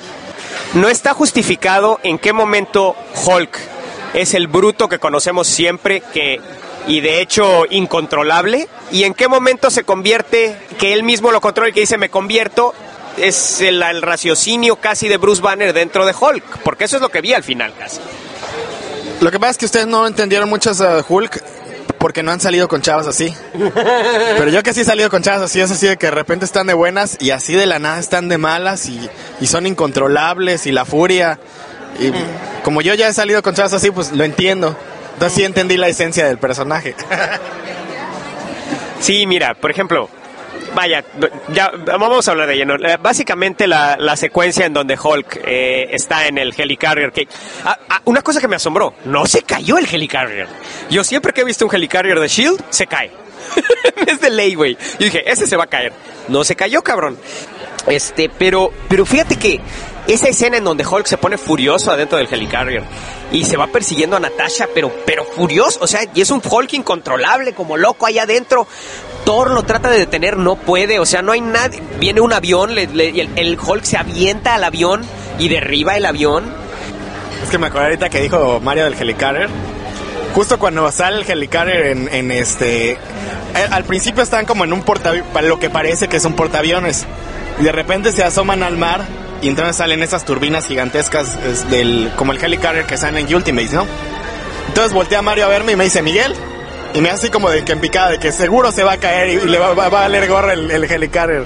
No 0.75 0.88
está 0.88 1.15
justificado 1.15 1.99
en 2.03 2.19
qué 2.19 2.32
momento 2.32 2.95
Hulk 3.25 3.58
es 4.13 4.36
el 4.36 4.45
bruto 4.45 4.88
que 4.88 4.99
conocemos 4.99 5.47
siempre 5.47 6.03
que 6.13 6.39
y 6.88 7.02
de 7.02 7.22
hecho 7.22 7.65
incontrolable 7.69 8.67
y 8.91 9.04
en 9.04 9.13
qué 9.13 9.28
momento 9.28 9.69
se 9.69 9.84
convierte 9.84 10.56
que 10.78 10.93
él 10.93 11.04
mismo 11.04 11.32
lo 11.32 11.41
controla 11.41 11.69
y 11.69 11.74
que 11.74 11.82
dice 11.82 11.98
me 11.98 12.10
convierto 12.10 12.74
es 13.17 13.62
el, 13.62 13.82
el 13.82 14.02
raciocinio 14.02 14.76
casi 14.78 15.08
de 15.08 15.17
Bruce 15.17 15.41
Banner 15.41 15.74
dentro 15.74 16.06
de 16.06 16.13
Hulk 16.19 16.60
porque 16.63 16.86
eso 16.86 16.98
es 16.98 17.02
lo 17.02 17.10
que 17.10 17.22
vi 17.22 17.34
al 17.34 17.43
final 17.43 17.74
casi 17.78 18.00
Lo 19.22 19.32
que 19.32 19.39
pasa 19.39 19.52
es 19.52 19.58
que 19.58 19.65
ustedes 19.65 19.88
no 19.88 20.08
entendieron 20.08 20.50
muchas 20.50 20.82
a 20.82 21.04
Hulk 21.08 21.43
porque 22.04 22.22
no 22.22 22.34
han 22.34 22.41
salido 22.41 22.67
con 22.67 22.82
chavas 22.82 23.08
así. 23.08 23.34
Pero 23.54 24.50
yo 24.50 24.62
que 24.62 24.74
sí 24.74 24.82
he 24.82 24.84
salido 24.84 25.10
con 25.10 25.24
chavas 25.24 25.43
así, 25.43 25.62
es 25.62 25.72
así 25.72 25.88
de 25.88 25.96
que 25.96 26.08
de 26.08 26.12
repente 26.12 26.43
están 26.43 26.67
de 26.67 26.74
buenas 26.74 27.15
y 27.22 27.32
así 27.32 27.54
de 27.54 27.65
la 27.65 27.80
nada 27.80 27.98
están 27.98 28.28
de 28.28 28.38
malas 28.38 28.89
y, 28.89 29.10
y 29.39 29.48
son 29.48 29.65
incontrolables 29.65 30.67
y 30.67 30.74
la 30.74 30.84
furia. 30.84 31.39
Y 32.02 32.12
como 32.62 32.82
yo 32.82 32.93
ya 32.93 33.08
he 33.08 33.13
salido 33.13 33.41
con 33.41 33.56
chavas 33.56 33.72
así, 33.72 33.89
pues 33.89 34.12
lo 34.12 34.26
entiendo. 34.26 34.76
Entonces 35.13 35.34
sí 35.34 35.43
entendí 35.43 35.78
la 35.78 35.88
esencia 35.88 36.26
del 36.26 36.38
personaje. 36.38 36.95
Sí, 39.04 39.28
mira, 39.28 39.54
por 39.54 39.69
ejemplo, 39.69 40.08
vaya, 40.73 41.04
ya 41.52 41.73
vamos 41.99 42.26
a 42.26 42.32
hablar 42.32 42.47
de 42.47 42.56
lleno. 42.56 42.76
Básicamente 43.02 43.67
la, 43.67 43.97
la 43.99 44.15
secuencia 44.15 44.65
en 44.65 44.73
donde 44.73 44.97
Hulk 44.97 45.41
eh, 45.45 45.89
está 45.91 46.26
en 46.26 46.38
el 46.38 46.54
helicarrier. 46.58 47.12
Que, 47.12 47.28
ah, 47.65 47.78
ah, 47.89 48.02
una 48.06 48.21
cosa 48.21 48.39
que 48.39 48.47
me 48.47 48.56
asombró, 48.56 48.93
no 49.04 49.26
se 49.26 49.41
cayó 49.43 49.78
el 49.78 49.93
helicarrier. 49.93 50.47
Yo 50.89 51.04
siempre 51.04 51.34
que 51.34 51.41
he 51.41 51.43
visto 51.43 51.65
un 51.65 51.76
helicarrier 51.76 52.17
de 52.17 52.30
Shield, 52.30 52.63
se 52.69 52.88
cae. 52.88 53.12
es 54.08 54.21
de 54.21 54.30
ley, 54.30 54.56
güey. 54.56 54.78
Yo 54.99 55.06
dije, 55.06 55.30
ese 55.30 55.47
se 55.47 55.58
va 55.58 55.65
a 55.65 55.67
caer. 55.67 55.91
No 56.30 56.45
se 56.45 56.56
cayó, 56.56 56.82
cabrón. 56.82 57.17
Este, 57.88 58.30
pero, 58.30 58.71
pero 58.88 59.06
fíjate 59.06 59.36
que 59.36 59.60
esa 60.08 60.28
escena 60.28 60.58
en 60.58 60.63
donde 60.63 60.86
Hulk 60.86 61.06
se 61.06 61.18
pone 61.18 61.38
furioso 61.38 61.92
adentro 61.92 62.18
del 62.18 62.28
helicarrier 62.32 62.84
y 63.32 63.46
se 63.46 63.58
va 63.58 63.68
persiguiendo 63.68 64.18
a 64.18 64.20
Natasha, 64.20 64.68
pero, 64.74 64.92
pero 65.06 65.24
furioso, 65.24 65.80
o 65.82 65.88
sea, 65.88 66.02
y 66.13 66.22
es 66.22 66.30
un 66.30 66.42
Hulk 66.48 66.74
incontrolable, 66.74 67.54
como 67.54 67.78
loco 67.78 68.06
allá 68.06 68.24
adentro. 68.24 68.68
Thor 69.26 69.52
lo 69.52 69.63
trata 69.63 69.89
de 69.89 70.00
detener, 70.00 70.38
no 70.38 70.56
puede, 70.58 71.00
o 71.00 71.06
sea, 71.06 71.22
no 71.22 71.32
hay 71.32 71.42
nadie. 71.42 71.82
Viene 72.00 72.20
un 72.20 72.34
avión, 72.34 72.78
el, 72.78 73.58
Hulk 73.60 73.84
se 73.86 73.98
avienta 73.98 74.56
al 74.56 74.63
avión 74.66 75.02
y 75.39 75.48
derriba 75.48 75.96
el 75.96 76.06
avión. 76.06 76.44
Es 77.42 77.50
que 77.50 77.58
me 77.58 77.68
acordé 77.68 77.86
ahorita 77.86 78.10
que 78.10 78.22
dijo 78.22 78.60
Mario 78.60 78.84
del 78.84 78.94
Helicarrier. 78.94 79.50
Justo 80.36 80.60
cuando 80.60 80.92
sale 80.92 81.22
el 81.22 81.30
Helicarrier 81.30 81.86
en, 82.12 82.32
este... 82.32 82.92
eh, 82.92 82.98
Al 83.72 83.86
principio 83.86 84.24
están 84.24 84.46
como 84.46 84.66
en 84.66 84.74
un 84.74 84.82
portaaviones, 84.84 85.44
lo 85.44 85.60
que 85.60 85.70
parece 85.70 86.08
que 86.08 86.18
es 86.18 86.26
un 86.26 86.34
portaaviones. 86.36 87.06
Y 87.60 87.63
de 87.63 87.72
repente 87.72 88.12
se 88.12 88.24
asoman 88.24 88.63
al 88.63 88.78
mar 88.78 89.06
y 89.43 89.49
entonces 89.49 89.75
salen 89.75 90.01
esas 90.01 90.23
turbinas 90.23 90.65
gigantescas 90.65 91.36
es 91.45 91.69
del, 91.69 92.12
como 92.15 92.32
el 92.32 92.41
Helicarrier 92.41 92.86
que 92.86 92.97
salen 92.97 93.27
en 93.27 93.36
Ultimates, 93.36 93.73
¿no? 93.73 93.86
Entonces 94.69 94.93
voltea 94.93 95.21
Mario 95.21 95.45
a 95.45 95.49
verme 95.49 95.73
y 95.73 95.75
me 95.75 95.84
dice, 95.84 96.01
Miguel. 96.01 96.34
Y 96.93 97.01
me 97.01 97.10
hace 97.10 97.25
así 97.25 97.29
como 97.29 97.49
de 97.49 97.65
que 97.65 97.73
en 97.73 97.82
picada, 97.82 98.12
de 98.12 98.19
que 98.19 98.32
seguro 98.32 98.71
se 98.71 98.84
va 98.84 98.93
a 98.93 98.97
caer 98.97 99.29
y, 99.29 99.45
le 99.45 99.60
va 99.60 99.71
a 99.71 99.89
valer 99.89 100.29
gorra 100.29 100.53
el, 100.53 100.71
el 100.71 100.84
helicarrier. 100.86 101.45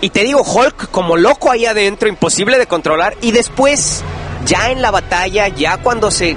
Y 0.00 0.10
te 0.10 0.22
digo, 0.22 0.42
Hulk 0.42 0.90
como 0.90 1.16
loco 1.16 1.50
ahí 1.50 1.66
adentro, 1.66 2.08
imposible 2.08 2.58
de 2.58 2.66
controlar. 2.66 3.16
Y 3.22 3.32
después, 3.32 4.04
ya 4.44 4.70
en 4.70 4.80
la 4.80 4.92
batalla, 4.92 5.48
ya 5.48 5.78
cuando 5.78 6.12
se 6.12 6.36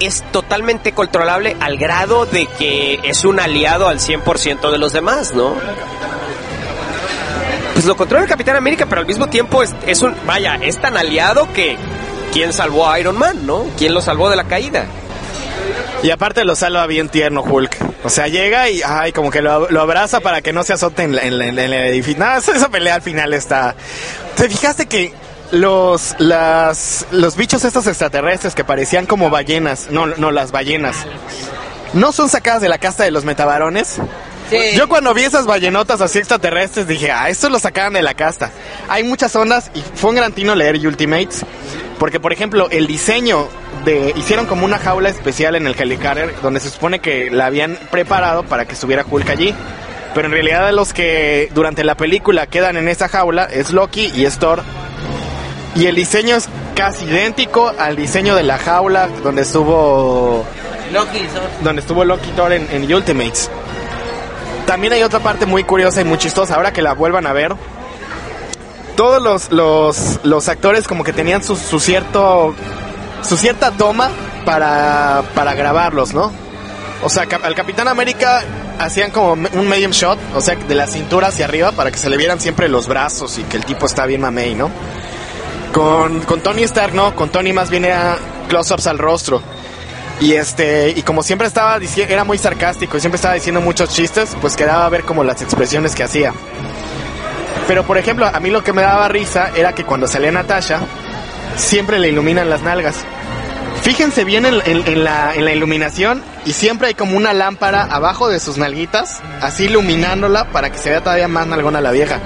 es 0.00 0.22
totalmente 0.30 0.92
controlable 0.92 1.56
al 1.60 1.76
grado 1.76 2.26
de 2.26 2.46
que 2.46 3.00
es 3.02 3.24
un 3.24 3.40
aliado 3.40 3.88
al 3.88 3.98
100% 3.98 4.70
de 4.70 4.78
los 4.78 4.92
demás, 4.92 5.34
¿no? 5.34 5.54
Pues 7.74 7.84
lo 7.84 7.96
controla 7.96 8.24
el 8.24 8.30
Capitán 8.30 8.56
América, 8.56 8.86
pero 8.88 9.02
al 9.02 9.06
mismo 9.06 9.26
tiempo 9.26 9.62
es, 9.62 9.70
es 9.86 10.00
un, 10.00 10.14
vaya, 10.26 10.56
es 10.62 10.80
tan 10.80 10.96
aliado 10.96 11.52
que 11.52 11.76
¿quién 12.32 12.52
salvó 12.52 12.88
a 12.88 12.98
Iron 12.98 13.18
Man, 13.18 13.46
no? 13.46 13.66
¿Quién 13.76 13.92
lo 13.92 14.00
salvó 14.00 14.30
de 14.30 14.36
la 14.36 14.44
caída? 14.44 14.86
Y 16.02 16.10
aparte 16.10 16.44
lo 16.44 16.54
salva 16.54 16.86
bien 16.86 17.08
tierno 17.08 17.42
Hulk. 17.42 17.76
O 18.04 18.10
sea, 18.10 18.28
llega 18.28 18.68
y 18.68 18.82
ay, 18.84 19.12
como 19.12 19.30
que 19.30 19.40
lo, 19.40 19.70
lo 19.70 19.80
abraza 19.80 20.20
para 20.20 20.42
que 20.42 20.52
no 20.52 20.62
se 20.62 20.74
azote 20.74 21.02
en, 21.02 21.18
en 21.18 21.40
en 21.40 21.58
el 21.58 21.72
edificio. 21.72 22.20
Nada, 22.20 22.38
esa, 22.38 22.68
pelea 22.68 22.96
al 22.96 23.02
final 23.02 23.32
está... 23.32 23.74
¿Te 24.36 24.48
fijaste 24.48 24.86
que 24.86 25.14
los, 25.50 26.14
las, 26.18 27.06
los 27.10 27.36
bichos 27.36 27.64
estos 27.64 27.86
extraterrestres 27.86 28.54
que 28.54 28.64
parecían 28.64 29.06
como 29.06 29.30
ballenas, 29.30 29.88
no, 29.90 30.06
no, 30.06 30.30
las 30.30 30.52
ballenas, 30.52 30.96
no 31.94 32.12
son 32.12 32.28
sacadas 32.28 32.60
de 32.60 32.68
la 32.68 32.78
casta 32.78 33.04
de 33.04 33.10
los 33.10 33.24
metabarones? 33.24 33.98
Sí. 34.70 34.76
Yo 34.76 34.88
cuando 34.88 35.12
vi 35.14 35.22
esas 35.24 35.46
ballenotas 35.46 36.00
así 36.00 36.18
extraterrestres 36.18 36.86
dije, 36.86 37.10
ah, 37.10 37.28
esto 37.28 37.48
lo 37.48 37.58
sacaban 37.58 37.92
de 37.94 38.02
la 38.02 38.14
casta. 38.14 38.50
Hay 38.88 39.02
muchas 39.04 39.34
ondas 39.36 39.70
y 39.74 39.82
fue 39.94 40.10
un 40.10 40.16
gran 40.16 40.32
tino 40.32 40.54
leer 40.54 40.76
Ultimates. 40.86 41.44
Porque, 41.98 42.18
por 42.20 42.32
ejemplo, 42.32 42.68
el 42.70 42.86
diseño 42.86 43.48
de... 43.84 44.12
Hicieron 44.16 44.46
como 44.46 44.64
una 44.64 44.78
jaula 44.78 45.08
especial 45.08 45.54
en 45.54 45.66
el 45.66 45.80
Helicarrier 45.80 46.34
donde 46.42 46.58
se 46.60 46.68
supone 46.70 46.98
que 46.98 47.30
la 47.30 47.46
habían 47.46 47.78
preparado 47.90 48.42
para 48.42 48.64
que 48.66 48.72
estuviera 48.74 49.04
Hulk 49.08 49.30
allí. 49.30 49.54
Pero 50.12 50.26
en 50.26 50.32
realidad 50.32 50.72
los 50.72 50.92
que 50.92 51.50
durante 51.54 51.82
la 51.84 51.96
película 51.96 52.46
quedan 52.46 52.76
en 52.76 52.88
esa 52.88 53.08
jaula 53.08 53.44
es 53.44 53.70
Loki 53.72 54.12
y 54.14 54.24
es 54.26 54.38
Thor. 54.38 54.62
Y 55.76 55.86
el 55.86 55.94
diseño 55.96 56.36
es 56.36 56.48
casi 56.76 57.04
idéntico 57.04 57.72
al 57.78 57.96
diseño 57.96 58.34
de 58.36 58.42
la 58.44 58.58
jaula 58.58 59.08
donde 59.22 59.42
estuvo 59.42 60.44
Loki, 60.92 61.18
so- 61.18 61.64
donde 61.64 61.80
estuvo 61.80 62.04
Loki 62.04 62.30
Thor 62.36 62.52
en, 62.52 62.68
en 62.70 62.92
Ultimates. 62.92 63.50
También 64.66 64.92
hay 64.92 65.02
otra 65.02 65.20
parte 65.20 65.46
muy 65.46 65.64
curiosa 65.64 66.00
y 66.00 66.04
muy 66.04 66.18
chistosa, 66.18 66.54
ahora 66.54 66.72
que 66.72 66.82
la 66.82 66.94
vuelvan 66.94 67.26
a 67.26 67.32
ver. 67.32 67.54
Todos 68.96 69.22
los, 69.22 69.50
los, 69.50 70.20
los 70.22 70.48
actores 70.48 70.86
como 70.86 71.04
que 71.04 71.12
tenían 71.12 71.42
su, 71.42 71.56
su 71.56 71.80
cierto 71.80 72.54
su 73.24 73.36
cierta 73.36 73.70
toma 73.72 74.10
para, 74.44 75.22
para 75.34 75.54
grabarlos, 75.54 76.14
¿no? 76.14 76.30
O 77.02 77.08
sea, 77.08 77.26
al 77.42 77.54
Capitán 77.54 77.88
América 77.88 78.42
hacían 78.78 79.10
como 79.10 79.32
un 79.32 79.68
medium 79.68 79.92
shot, 79.92 80.18
o 80.34 80.40
sea, 80.40 80.56
de 80.56 80.74
la 80.74 80.86
cintura 80.86 81.28
hacia 81.28 81.46
arriba 81.46 81.72
para 81.72 81.90
que 81.90 81.98
se 81.98 82.10
le 82.10 82.16
vieran 82.16 82.40
siempre 82.40 82.68
los 82.68 82.86
brazos 82.86 83.38
y 83.38 83.42
que 83.44 83.56
el 83.56 83.64
tipo 83.64 83.86
está 83.86 84.06
bien 84.06 84.20
mamey, 84.20 84.54
¿no? 84.54 84.70
Con, 85.72 86.20
con 86.20 86.40
Tony 86.40 86.62
Stark, 86.62 86.94
no, 86.94 87.16
con 87.16 87.30
Tony 87.30 87.52
más 87.52 87.68
bien 87.70 87.84
era 87.84 88.16
close-ups 88.48 88.86
al 88.86 88.98
rostro. 88.98 89.42
Y 90.20 90.34
este, 90.34 90.90
y 90.90 91.02
como 91.02 91.22
siempre 91.22 91.46
estaba 91.48 91.78
diciendo, 91.78 92.12
era 92.14 92.24
muy 92.24 92.38
sarcástico 92.38 92.96
y 92.96 93.00
siempre 93.00 93.16
estaba 93.16 93.34
diciendo 93.34 93.60
muchos 93.60 93.90
chistes, 93.90 94.36
pues 94.40 94.56
quedaba 94.56 94.86
a 94.86 94.88
ver 94.88 95.04
como 95.04 95.24
las 95.24 95.42
expresiones 95.42 95.94
que 95.94 96.04
hacía. 96.04 96.32
Pero 97.66 97.82
por 97.84 97.98
ejemplo, 97.98 98.26
a 98.26 98.38
mí 98.40 98.50
lo 98.50 98.62
que 98.62 98.72
me 98.72 98.82
daba 98.82 99.08
risa 99.08 99.50
era 99.56 99.74
que 99.74 99.84
cuando 99.84 100.06
salía 100.06 100.30
Natasha, 100.30 100.80
siempre 101.56 101.98
le 101.98 102.08
iluminan 102.08 102.48
las 102.50 102.62
nalgas. 102.62 102.96
Fíjense 103.82 104.24
bien 104.24 104.46
en, 104.46 104.62
en- 104.64 105.04
la, 105.04 105.34
en 105.34 105.44
la 105.44 105.52
iluminación 105.52 106.22
y 106.46 106.52
siempre 106.52 106.88
hay 106.88 106.94
como 106.94 107.16
una 107.16 107.34
lámpara 107.34 107.82
abajo 107.82 108.28
de 108.28 108.40
sus 108.40 108.56
nalguitas, 108.56 109.20
así 109.42 109.64
iluminándola 109.64 110.46
para 110.52 110.70
que 110.70 110.78
se 110.78 110.88
vea 110.90 111.02
todavía 111.02 111.28
más 111.28 111.46
nalgona 111.46 111.80
la 111.82 111.90
vieja. 111.90 112.18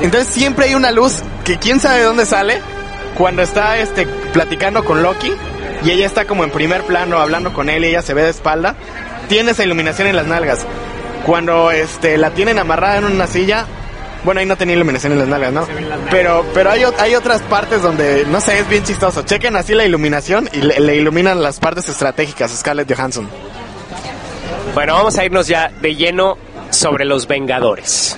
Entonces 0.00 0.32
siempre 0.32 0.66
hay 0.66 0.74
una 0.74 0.90
luz 0.90 1.22
que 1.44 1.58
quién 1.58 1.78
sabe 1.78 1.98
de 1.98 2.04
dónde 2.04 2.26
sale 2.26 2.60
cuando 3.16 3.42
está 3.42 3.78
este 3.78 4.06
platicando 4.32 4.84
con 4.84 5.02
Loki 5.02 5.32
y 5.84 5.90
ella 5.90 6.06
está 6.06 6.24
como 6.24 6.44
en 6.44 6.50
primer 6.50 6.82
plano 6.82 7.18
hablando 7.18 7.52
con 7.52 7.68
él 7.68 7.84
y 7.84 7.88
ella 7.88 8.02
se 8.02 8.14
ve 8.14 8.22
de 8.22 8.30
espalda. 8.30 8.74
Tiene 9.28 9.52
esa 9.52 9.64
iluminación 9.64 10.08
en 10.08 10.16
las 10.16 10.26
nalgas. 10.26 10.66
Cuando 11.24 11.70
este 11.70 12.16
la 12.18 12.30
tienen 12.30 12.58
amarrada 12.58 12.98
en 12.98 13.04
una 13.04 13.26
silla, 13.26 13.66
bueno, 14.24 14.40
ahí 14.40 14.46
no 14.46 14.56
tenía 14.56 14.76
iluminación 14.76 15.12
en 15.12 15.18
las 15.18 15.28
nalgas, 15.28 15.52
¿no? 15.52 15.66
Pero 16.10 16.44
pero 16.54 16.70
hay, 16.70 16.84
hay 16.98 17.14
otras 17.14 17.42
partes 17.42 17.82
donde 17.82 18.24
no 18.26 18.40
sé, 18.40 18.58
es 18.58 18.68
bien 18.68 18.84
chistoso. 18.84 19.22
Chequen 19.22 19.56
así 19.56 19.74
la 19.74 19.84
iluminación 19.84 20.48
y 20.52 20.58
le, 20.58 20.78
le 20.80 20.96
iluminan 20.96 21.42
las 21.42 21.60
partes 21.60 21.88
estratégicas 21.88 22.52
a 22.52 22.56
Scarlett 22.56 22.92
Johansson. 22.92 23.28
Bueno, 24.74 24.94
vamos 24.94 25.16
a 25.18 25.24
irnos 25.24 25.48
ya 25.48 25.70
de 25.80 25.94
lleno 25.94 26.36
sobre 26.70 27.04
los 27.04 27.26
Vengadores. 27.26 28.16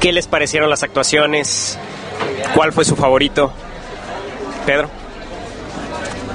¿Qué 0.00 0.12
les 0.12 0.26
parecieron 0.26 0.68
las 0.68 0.82
actuaciones? 0.82 1.78
¿Cuál 2.54 2.72
fue 2.72 2.84
su 2.84 2.96
favorito? 2.96 3.52
Pedro. 4.66 4.90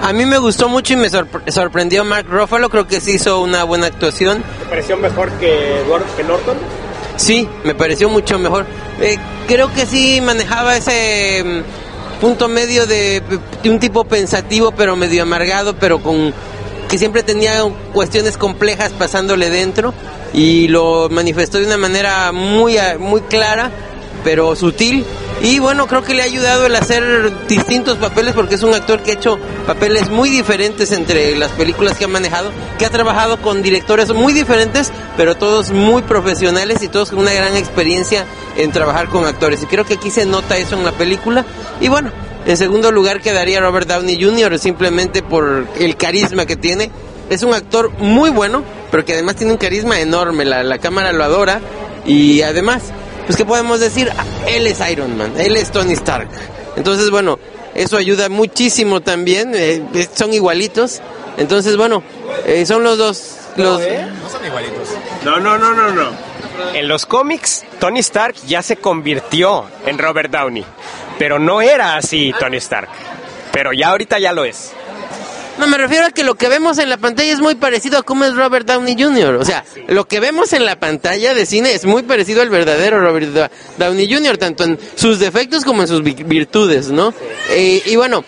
A 0.02 0.14
mí 0.14 0.26
me 0.26 0.38
gustó 0.40 0.68
mucho 0.68 0.94
y 0.94 0.98
me 0.98 1.10
sorpre- 1.10 1.50
sorprendió 1.52 2.04
Mark 2.04 2.26
Ruffalo, 2.28 2.70
creo 2.70 2.88
que 2.88 3.00
sí 3.00 3.12
hizo 3.12 3.42
una 3.42 3.64
buena 3.64 3.88
actuación. 3.88 4.44
¿Te 4.60 4.66
pareció 4.66 4.98
mejor 4.98 5.30
que, 5.34 5.82
que 6.18 6.24
Norton? 6.24 6.58
Sí, 7.18 7.48
me 7.64 7.76
pareció 7.76 8.10
mucho 8.10 8.40
mejor. 8.40 8.66
Eh, 9.00 9.18
creo 9.48 9.72
que 9.72 9.86
sí 9.86 10.20
manejaba 10.22 10.76
ese 10.76 11.44
mm, 11.44 12.20
punto 12.20 12.48
medio 12.48 12.88
de, 12.88 13.22
de 13.62 13.70
un 13.70 13.80
tipo 13.80 14.04
pensativo, 14.06 14.72
pero 14.72 14.96
medio 14.96 15.22
amargado, 15.22 15.76
pero 15.76 16.02
con 16.02 16.34
que 16.90 16.98
siempre 16.98 17.22
tenía 17.24 17.62
cuestiones 17.94 18.38
complejas 18.38 18.92
pasándole 18.92 19.50
dentro 19.50 19.94
y 20.34 20.68
lo 20.68 21.08
manifestó 21.10 21.60
de 21.60 21.66
una 21.68 21.78
manera 21.78 22.32
muy 22.32 22.76
muy 23.00 23.22
clara, 23.22 23.70
pero 24.24 24.56
sutil. 24.56 25.06
Y 25.44 25.58
bueno, 25.58 25.88
creo 25.88 26.04
que 26.04 26.14
le 26.14 26.22
ha 26.22 26.26
ayudado 26.26 26.68
el 26.68 26.76
hacer 26.76 27.48
distintos 27.48 27.98
papeles 27.98 28.36
porque 28.36 28.56
es 28.56 28.64
un 28.64 28.76
actor 28.76 29.02
que 29.02 29.12
ha 29.12 29.14
hecho 29.16 29.40
papeles 29.66 30.12
muy 30.12 30.30
diferentes 30.30 30.92
entre 30.92 31.36
las 31.36 31.52
películas 31.54 31.98
que 31.98 32.06
ha 32.06 32.08
manejado, 32.08 32.52
que 32.78 32.86
ha 32.86 32.92
trabajado 32.92 33.42
con 33.42 33.64
directores 33.64 34.14
muy 34.14 34.34
diferentes, 34.34 34.92
pero 35.18 35.36
todos 35.36 35.72
muy 35.72 36.04
profesionales 36.04 36.84
y 36.84 36.90
todos 36.90 37.10
con 37.10 37.20
una 37.20 37.34
gran 37.34 37.58
experiencia 37.58 38.26
en 38.56 38.72
trabajar 38.72 39.10
con 39.10 39.26
actores. 39.26 39.64
Y 39.64 39.66
creo 39.66 39.84
que 39.84 39.96
aquí 39.96 40.12
se 40.12 40.28
nota 40.28 40.58
eso 40.58 40.76
en 40.76 40.86
la 40.86 40.92
película. 40.92 41.44
Y 41.80 41.88
bueno, 41.88 42.12
en 42.46 42.56
segundo 42.56 42.92
lugar 42.92 43.20
quedaría 43.20 43.62
Robert 43.62 43.88
Downey 43.88 44.24
Jr. 44.24 44.60
simplemente 44.60 45.24
por 45.24 45.66
el 45.80 45.96
carisma 45.96 46.46
que 46.46 46.56
tiene. 46.56 46.92
Es 47.32 47.42
un 47.42 47.56
actor 47.56 47.92
muy 47.98 48.30
bueno, 48.30 48.64
pero 48.92 49.06
que 49.06 49.14
además 49.14 49.38
tiene 49.38 49.54
un 49.54 49.58
carisma 49.58 50.00
enorme. 50.00 50.46
La, 50.46 50.62
la 50.62 50.78
cámara 50.78 51.12
lo 51.12 51.24
adora. 51.24 51.62
Y 52.06 52.42
además, 52.42 52.92
pues 53.32 53.38
¿qué 53.38 53.46
podemos 53.46 53.80
decir? 53.80 54.12
Él 54.46 54.68
es 54.68 54.82
Iron 54.92 55.18
Man, 55.18 55.32
él 55.38 55.56
es 55.56 55.72
Tony 55.72 55.94
Stark. 55.94 56.28
Entonces, 56.76 57.10
bueno, 57.12 57.40
eso 57.74 57.96
ayuda 57.96 58.28
muchísimo 58.28 59.00
también. 59.00 59.56
eh, 59.56 59.82
eh, 59.94 60.10
son 60.14 60.34
igualitos. 60.34 61.00
Entonces, 61.38 61.78
bueno, 61.78 62.04
eh, 62.46 62.66
son 62.66 62.84
los 62.84 62.98
dos. 62.98 63.38
Los, 63.56 63.80
No 63.80 64.30
son 64.30 64.46
igualitos. 64.46 64.90
No, 65.24 65.40
no, 65.40 65.58
no, 65.58 65.72
no, 65.74 65.92
no. 65.92 66.10
En 66.74 66.90
los 66.90 67.06
cómics, 67.06 67.64
Tony 67.80 68.00
Stark 68.00 68.36
ya 68.48 68.62
se 68.62 68.76
convirtió 68.76 69.64
en 69.86 69.98
Robert 69.98 70.30
Downey. 70.30 70.66
Pero 71.18 71.40
no 71.40 71.62
era 71.62 71.96
así 71.96 72.34
Tony 72.38 72.58
Stark. 72.58 72.90
Pero 73.54 73.72
ya 73.72 73.92
ahorita 73.92 74.20
ya 74.20 74.34
lo 74.34 74.44
es. 74.44 74.74
No, 75.62 75.68
me 75.68 75.78
refiero 75.78 76.08
a 76.08 76.10
que 76.10 76.24
lo 76.24 76.34
que 76.34 76.50
vemos 76.50 76.80
en 76.80 76.90
la 76.90 76.98
pantalla 76.98 77.32
es 77.32 77.40
muy 77.40 77.54
parecido 77.54 78.00
a 78.00 78.02
cómo 78.04 78.26
es 78.26 78.36
Robert 78.36 78.66
Downey 78.68 78.96
Jr. 79.00 79.36
O 79.36 79.46
sea, 79.46 79.64
lo 79.88 80.08
que 80.08 80.20
vemos 80.20 80.54
en 80.54 80.66
la 80.66 80.80
pantalla 80.80 81.36
de 81.36 81.46
cine 81.46 81.74
es 81.76 81.86
muy 81.86 82.02
parecido 82.02 82.42
al 82.42 82.50
verdadero 82.50 83.00
Robert 83.00 83.52
Downey 83.78 84.12
Jr., 84.12 84.40
tanto 84.40 84.64
en 84.64 84.80
sus 84.96 85.20
defectos 85.20 85.64
como 85.64 85.84
en 85.84 85.88
sus 85.88 86.02
vi- 86.02 86.24
virtudes, 86.24 86.90
¿no? 86.90 87.14
Eh, 87.52 87.80
y 87.86 87.96
bueno, 87.96 88.26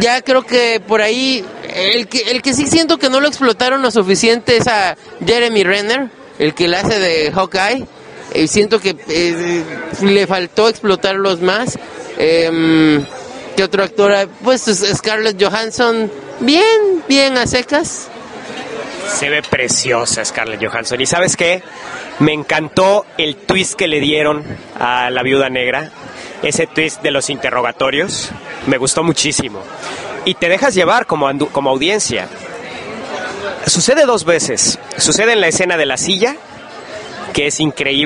ya 0.00 0.22
creo 0.22 0.44
que 0.44 0.82
por 0.84 1.02
ahí, 1.02 1.44
el 1.72 2.08
que, 2.08 2.18
el 2.32 2.42
que 2.42 2.52
sí 2.52 2.66
siento 2.66 2.98
que 2.98 3.08
no 3.10 3.20
lo 3.20 3.28
explotaron 3.28 3.80
lo 3.80 3.92
suficiente 3.92 4.56
es 4.56 4.66
a 4.66 4.96
Jeremy 5.24 5.62
Renner, 5.62 6.10
el 6.40 6.52
que 6.52 6.66
la 6.66 6.80
hace 6.80 6.98
de 6.98 7.30
Hawkeye. 7.30 7.86
Eh, 8.32 8.48
siento 8.48 8.80
que 8.80 8.96
eh, 9.06 9.62
le 10.02 10.26
faltó 10.26 10.68
explotarlos 10.68 11.40
más. 11.40 11.78
Em, 12.18 13.04
¿Qué 13.56 13.62
otro 13.62 13.84
actor? 13.84 14.12
hay? 14.12 14.26
Pues 14.42 14.66
es- 14.68 14.96
Scarlett 14.98 15.40
Johansson, 15.42 16.10
bien, 16.40 17.02
bien 17.08 17.36
a 17.38 17.46
secas. 17.46 18.08
Se 19.12 19.28
ve 19.28 19.42
preciosa 19.42 20.24
Scarlett 20.24 20.64
Johansson. 20.64 21.00
¿Y 21.00 21.06
sabes 21.06 21.36
qué? 21.36 21.62
Me 22.20 22.32
encantó 22.32 23.04
el 23.18 23.36
twist 23.36 23.74
que 23.74 23.86
le 23.86 24.00
dieron 24.00 24.42
a 24.80 25.10
la 25.10 25.22
viuda 25.22 25.50
negra. 25.50 25.90
Ese 26.42 26.66
twist 26.66 27.02
de 27.02 27.10
los 27.10 27.30
interrogatorios. 27.30 28.30
Me 28.66 28.78
gustó 28.78 29.02
muchísimo. 29.02 29.62
Y 30.24 30.34
te 30.34 30.48
dejas 30.48 30.74
llevar 30.74 31.06
como, 31.06 31.28
como 31.50 31.70
audiencia. 31.70 32.28
Sucede 33.66 34.04
dos 34.06 34.24
veces. 34.24 34.78
Sucede 34.96 35.32
en 35.32 35.40
la 35.40 35.48
escena 35.48 35.76
de 35.76 35.86
la 35.86 35.96
silla, 35.96 36.36
que 37.32 37.46
es 37.46 37.60
increíble. 37.60 38.02